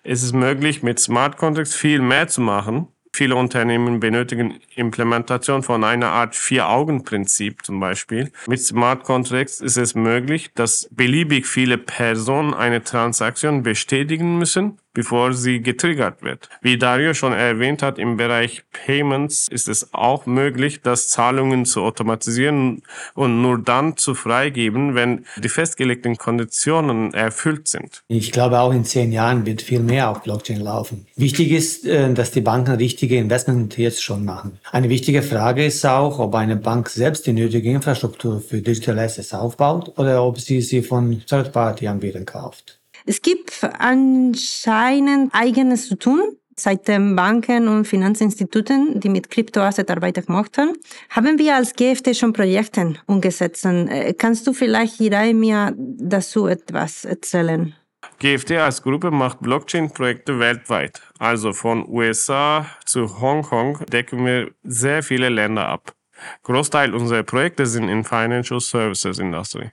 Es 0.03 0.25
ist 0.25 0.33
möglich, 0.33 0.83
mit 0.83 0.99
Smart 0.99 1.37
Contracts 1.37 1.77
viel 1.77 2.01
mehr 2.01 2.27
zu 2.27 2.41
machen. 2.41 2.89
Viele 3.13 3.37
Unternehmen 3.37 4.01
benötigen 4.01 4.59
Implementation 4.75 5.63
von 5.63 5.85
einer 5.85 6.09
Art 6.09 6.35
Vier-Augen-Prinzip 6.35 7.65
zum 7.65 7.79
Beispiel. 7.79 8.33
Mit 8.49 8.61
Smart 8.61 9.05
Contracts 9.05 9.61
ist 9.61 9.77
es 9.77 9.95
möglich, 9.95 10.51
dass 10.57 10.89
beliebig 10.91 11.47
viele 11.47 11.79
Personen 11.79 12.55
eine 12.55 12.83
Transaktion 12.83 13.63
bestätigen 13.63 14.37
müssen 14.37 14.80
bevor 14.93 15.33
sie 15.35 15.61
getriggert 15.61 16.23
wird. 16.23 16.49
Wie 16.63 16.79
Dario 16.79 17.15
schon 17.15 17.33
erwähnt 17.33 17.83
hat, 17.83 17.99
im 17.99 18.17
Bereich 18.17 18.65
Payments 18.73 19.49
ist 19.49 19.69
es 19.69 19.93
auch 19.93 20.27
möglich, 20.27 20.81
das 20.83 21.09
Zahlungen 21.09 21.65
zu 21.65 21.83
automatisieren 21.83 22.83
und 23.15 23.43
nur 23.43 23.59
dann 23.63 23.97
zu 23.97 24.15
freigeben, 24.15 24.95
wenn 24.95 25.25
die 25.37 25.49
festgelegten 25.49 26.17
Konditionen 26.17 27.15
erfüllt 27.15 27.69
sind. 27.69 28.03
Ich 28.09 28.33
glaube, 28.33 28.61
auch 28.61 28.73
in 28.73 28.85
zehn 28.85 29.13
Jahren 29.13 29.47
wird 29.47 29.63
viel 29.63 29.81
mehr 29.81 30.11
auf 30.11 30.23
Blockchain 30.23 30.61
laufen. 30.61 31.07
Wichtig 31.17 31.53
ist, 31.53 31.87
äh, 31.87 32.13
dass 32.13 32.31
die 32.31 32.41
Banken 32.41 32.75
richtige 32.75 33.17
Investment 33.17 33.79
jetzt 33.79 34.03
schon 34.03 34.25
machen. 34.25 34.59
Eine 34.71 34.89
wichtige 34.89 35.23
Frage 35.23 35.65
ist 35.65 35.85
auch, 35.87 36.19
ob 36.19 36.35
eine 36.35 36.57
Bank 36.57 36.89
selbst 36.89 37.27
die 37.27 37.33
nötige 37.33 37.71
Infrastruktur 37.71 38.41
für 38.41 38.61
Digital 38.61 38.99
Assets 38.99 39.35
aufbaut 39.35 39.93
oder 39.99 40.25
ob 40.25 40.39
sie 40.41 40.61
sie 40.61 40.83
von 40.83 41.23
Third-Party-Anbietern 41.27 42.27
kauft. 42.27 42.80
Es 43.07 43.23
gibt 43.23 43.65
anscheinend 43.79 45.35
eigenes 45.35 45.89
zu 45.89 45.97
tun. 45.97 46.37
Seitdem 46.57 47.17
Banken 47.17 47.69
und 47.69 47.87
Finanzinstituten, 47.87 49.01
die 49.01 49.09
mit 49.09 49.31
Kryptoasset 49.31 49.91
Arbeit 49.91 50.27
gemacht 50.27 50.59
haben, 50.59 51.39
wir 51.39 51.57
als 51.57 51.75
GFT 51.75 52.15
schon 52.15 52.35
Projekte 52.35 52.97
umgesetzt. 53.07 53.65
Äh, 53.65 54.13
kannst 54.13 54.47
du 54.47 54.53
vielleicht 54.53 54.99
Hirai 54.99 55.33
mir 55.33 55.75
dazu 55.77 56.49
etwas 56.49 57.07
erzählen? 57.07 57.75
GFT 58.19 58.53
als 58.53 58.83
Gruppe 58.83 59.11
macht 59.11 59.41
Blockchain-Projekte 59.41 60.39
weltweit. 60.39 61.01
Also 61.19 61.55
von 61.55 61.89
USA 61.89 62.67
zu 62.85 63.21
Hongkong 63.21 63.79
decken 63.87 64.27
wir 64.27 64.51
sehr 64.63 65.03
viele 65.03 65.31
Länder 65.31 65.67
ab. 65.67 65.95
Großteil 66.43 66.95
unserer 66.95 67.23
Projekte 67.23 67.67
sind 67.67 67.89
in 67.89 68.05
Financial 68.05 68.61
Services 68.61 69.19
Industry. 69.19 69.71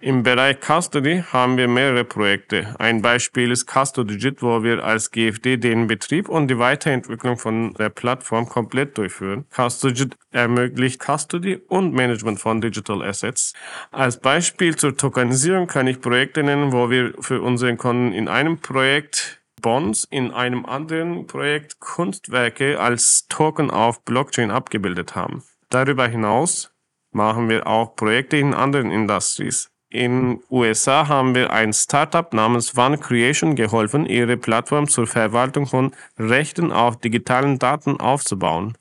Im 0.00 0.22
Bereich 0.22 0.58
Custody 0.60 1.24
haben 1.32 1.56
wir 1.56 1.68
mehrere 1.68 2.04
Projekte. 2.04 2.74
Ein 2.78 3.00
Beispiel 3.00 3.50
ist 3.50 3.66
CustoDigit, 3.66 4.42
wo 4.42 4.62
wir 4.62 4.84
als 4.84 5.10
GFD 5.10 5.56
den 5.56 5.86
Betrieb 5.86 6.28
und 6.28 6.48
die 6.48 6.58
Weiterentwicklung 6.58 7.38
von 7.38 7.72
der 7.74 7.88
Plattform 7.88 8.48
komplett 8.48 8.98
durchführen. 8.98 9.46
CustoDigit 9.50 10.16
ermöglicht 10.30 11.00
Custody 11.00 11.60
und 11.68 11.94
Management 11.94 12.40
von 12.40 12.60
Digital 12.60 13.02
Assets. 13.02 13.54
Als 13.92 14.20
Beispiel 14.20 14.76
zur 14.76 14.96
Tokenisierung 14.96 15.66
kann 15.66 15.86
ich 15.86 16.00
Projekte 16.00 16.42
nennen, 16.42 16.72
wo 16.72 16.90
wir 16.90 17.14
für 17.20 17.40
unseren 17.40 17.78
Kunden 17.78 18.12
in 18.12 18.28
einem 18.28 18.58
Projekt 18.58 19.40
Bonds, 19.62 20.06
in 20.10 20.30
einem 20.30 20.66
anderen 20.66 21.26
Projekt 21.26 21.80
Kunstwerke 21.80 22.78
als 22.78 23.26
Token 23.30 23.70
auf 23.70 24.04
Blockchain 24.04 24.50
abgebildet 24.50 25.14
haben. 25.14 25.42
Darüber 25.70 26.06
hinaus 26.06 26.73
machen 27.14 27.48
wir 27.48 27.66
auch 27.66 27.96
Projekte 27.96 28.36
in 28.36 28.54
anderen 28.54 28.90
Industries. 28.90 29.70
In 29.88 30.40
USA 30.50 31.06
haben 31.06 31.36
wir 31.36 31.52
ein 31.52 31.72
Startup 31.72 32.32
namens 32.34 32.76
One 32.76 32.98
Creation 32.98 33.54
geholfen, 33.54 34.06
ihre 34.06 34.36
Plattform 34.36 34.88
zur 34.88 35.06
Verwaltung 35.06 35.66
von 35.66 35.92
Rechten 36.18 36.72
auf 36.72 36.98
digitalen 36.98 37.60
Daten 37.60 38.00
aufzubauen. 38.00 38.76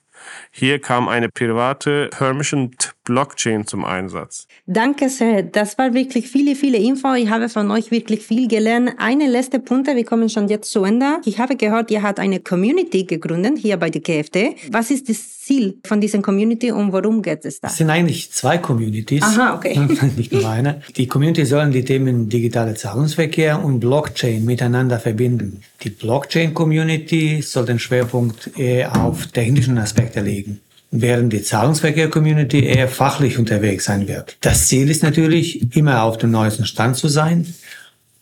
Hier 0.49 0.79
kam 0.79 1.07
eine 1.07 1.29
private 1.29 2.09
Permissioned 2.09 2.95
Blockchain 3.03 3.67
zum 3.67 3.83
Einsatz. 3.83 4.47
Danke 4.65 5.09
sehr. 5.09 5.43
Das 5.43 5.77
war 5.77 5.93
wirklich 5.93 6.29
viele, 6.29 6.55
viele 6.55 6.77
Info. 6.77 7.13
Ich 7.13 7.29
habe 7.29 7.49
von 7.49 7.69
euch 7.71 7.91
wirklich 7.91 8.21
viel 8.21 8.47
gelernt. 8.47 8.93
Eine 8.97 9.27
letzte 9.27 9.59
Punkte, 9.59 9.95
wir 9.95 10.05
kommen 10.05 10.29
schon 10.29 10.47
jetzt 10.47 10.71
zu 10.71 10.83
Ende. 10.83 11.17
Ich 11.25 11.39
habe 11.39 11.55
gehört, 11.55 11.91
ihr 11.91 12.01
habt 12.01 12.19
eine 12.19 12.39
Community 12.39 13.03
gegründet 13.03 13.57
hier 13.57 13.77
bei 13.77 13.89
der 13.89 14.01
KFT. 14.01 14.71
Was 14.71 14.89
ist 14.89 15.09
das 15.09 15.41
Ziel 15.41 15.79
von 15.85 15.99
dieser 15.99 16.21
Community 16.21 16.71
und 16.71 16.93
worum 16.93 17.21
geht 17.21 17.43
es 17.43 17.59
da? 17.59 17.67
Es 17.67 17.77
sind 17.77 17.89
eigentlich 17.89 18.31
zwei 18.31 18.57
Communities. 18.57 19.23
Aha, 19.23 19.55
okay. 19.55 19.77
Nicht 20.15 20.31
nur 20.31 20.47
eine. 20.47 20.81
Die 20.95 21.07
Community 21.07 21.45
sollen 21.45 21.71
die 21.71 21.83
Themen 21.83 22.29
digitale 22.29 22.75
Zahlungsverkehr 22.75 23.63
und 23.63 23.81
Blockchain 23.81 24.45
miteinander 24.45 24.99
verbinden. 24.99 25.61
Die 25.83 25.89
Blockchain-Community 25.89 27.41
soll 27.41 27.65
den 27.65 27.79
Schwerpunkt 27.79 28.57
eher 28.57 28.95
auf 29.03 29.27
technischen 29.27 29.77
Aspekte 29.77 30.21
legen 30.21 30.61
während 30.93 31.33
die 31.33 31.41
Zahlungsverkehr-Community 31.41 32.65
eher 32.65 32.87
fachlich 32.87 33.39
unterwegs 33.39 33.85
sein 33.85 34.07
wird. 34.07 34.37
Das 34.41 34.67
Ziel 34.67 34.89
ist 34.89 35.01
natürlich, 35.01 35.75
immer 35.75 36.03
auf 36.03 36.17
dem 36.17 36.29
neuesten 36.29 36.65
Stand 36.65 36.95
zu 36.95 37.07
sein 37.07 37.51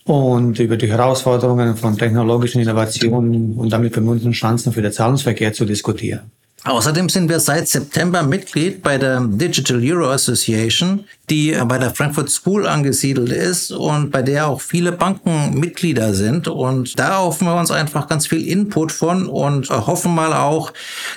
und 0.06 0.58
über 0.60 0.78
die 0.78 0.88
Herausforderungen 0.88 1.76
von 1.76 1.98
technologischen 1.98 2.62
Innovationen 2.62 3.56
und 3.56 3.72
damit 3.72 3.94
verbundenen 3.94 4.34
Chancen 4.34 4.72
für 4.72 4.82
den 4.82 4.94
Zahlungsverkehr 4.94 5.52
zu 5.52 5.66
diskutieren. 5.66 6.32
Außerdem 6.64 7.10
sind 7.10 7.28
wir 7.28 7.40
seit 7.40 7.68
September 7.68 8.22
Mitglied 8.22 8.84
bei 8.84 9.00
der 9.00 9.20
Digital 9.22 9.82
Euro 9.84 10.12
Association, 10.12 11.06
die 11.28 11.58
bei 11.66 11.80
der 11.80 11.90
Frankfurt 11.90 12.30
School 12.30 12.68
angesiedelt 12.68 13.32
ist 13.32 13.72
und 13.72 14.12
bei 14.12 14.22
der 14.22 14.48
auch 14.48 14.62
viele 14.62 14.92
Banken 14.92 15.60
Mitglieder 15.60 16.14
sind. 16.14 16.48
Und 16.48 17.00
da 17.00 17.18
hoffen 17.18 17.48
wir 17.48 17.56
uns 17.56 17.72
einfach 17.72 18.08
ganz 18.08 18.28
viel 18.28 18.48
Input 18.48 18.92
von 18.92 19.28
und 19.28 19.70
hoffen 19.70 20.14
mal 20.14 20.34
auch, 20.34 20.72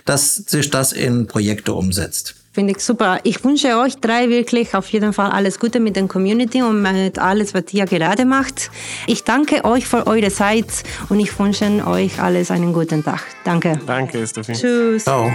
dass 0.06 0.36
sich 0.36 0.70
das 0.70 0.92
in 0.92 1.26
Projekte 1.26 1.74
umsetzt. 1.74 2.36
Finde 2.54 2.72
ich 2.72 2.78
super. 2.78 3.18
Ich 3.24 3.44
wünsche 3.44 3.76
euch 3.78 3.96
drei 3.96 4.28
wirklich 4.28 4.76
auf 4.76 4.88
jeden 4.90 5.12
Fall 5.12 5.30
alles 5.32 5.58
Gute 5.58 5.80
mit 5.80 5.96
der 5.96 6.06
Community 6.06 6.62
und 6.62 6.82
mit 6.82 7.18
alles, 7.18 7.52
was 7.52 7.64
ihr 7.72 7.84
gerade 7.84 8.24
macht. 8.24 8.70
Ich 9.08 9.24
danke 9.24 9.64
euch 9.64 9.86
für 9.86 10.06
eure 10.06 10.30
Zeit 10.30 10.84
und 11.08 11.18
ich 11.18 11.36
wünsche 11.36 11.84
euch 11.84 12.20
alles 12.20 12.52
einen 12.52 12.72
guten 12.72 13.02
Tag. 13.02 13.22
Danke. 13.44 13.80
Danke, 13.84 14.24
Steffi. 14.24 14.52
Tschüss. 14.52 15.02
Ciao. 15.02 15.34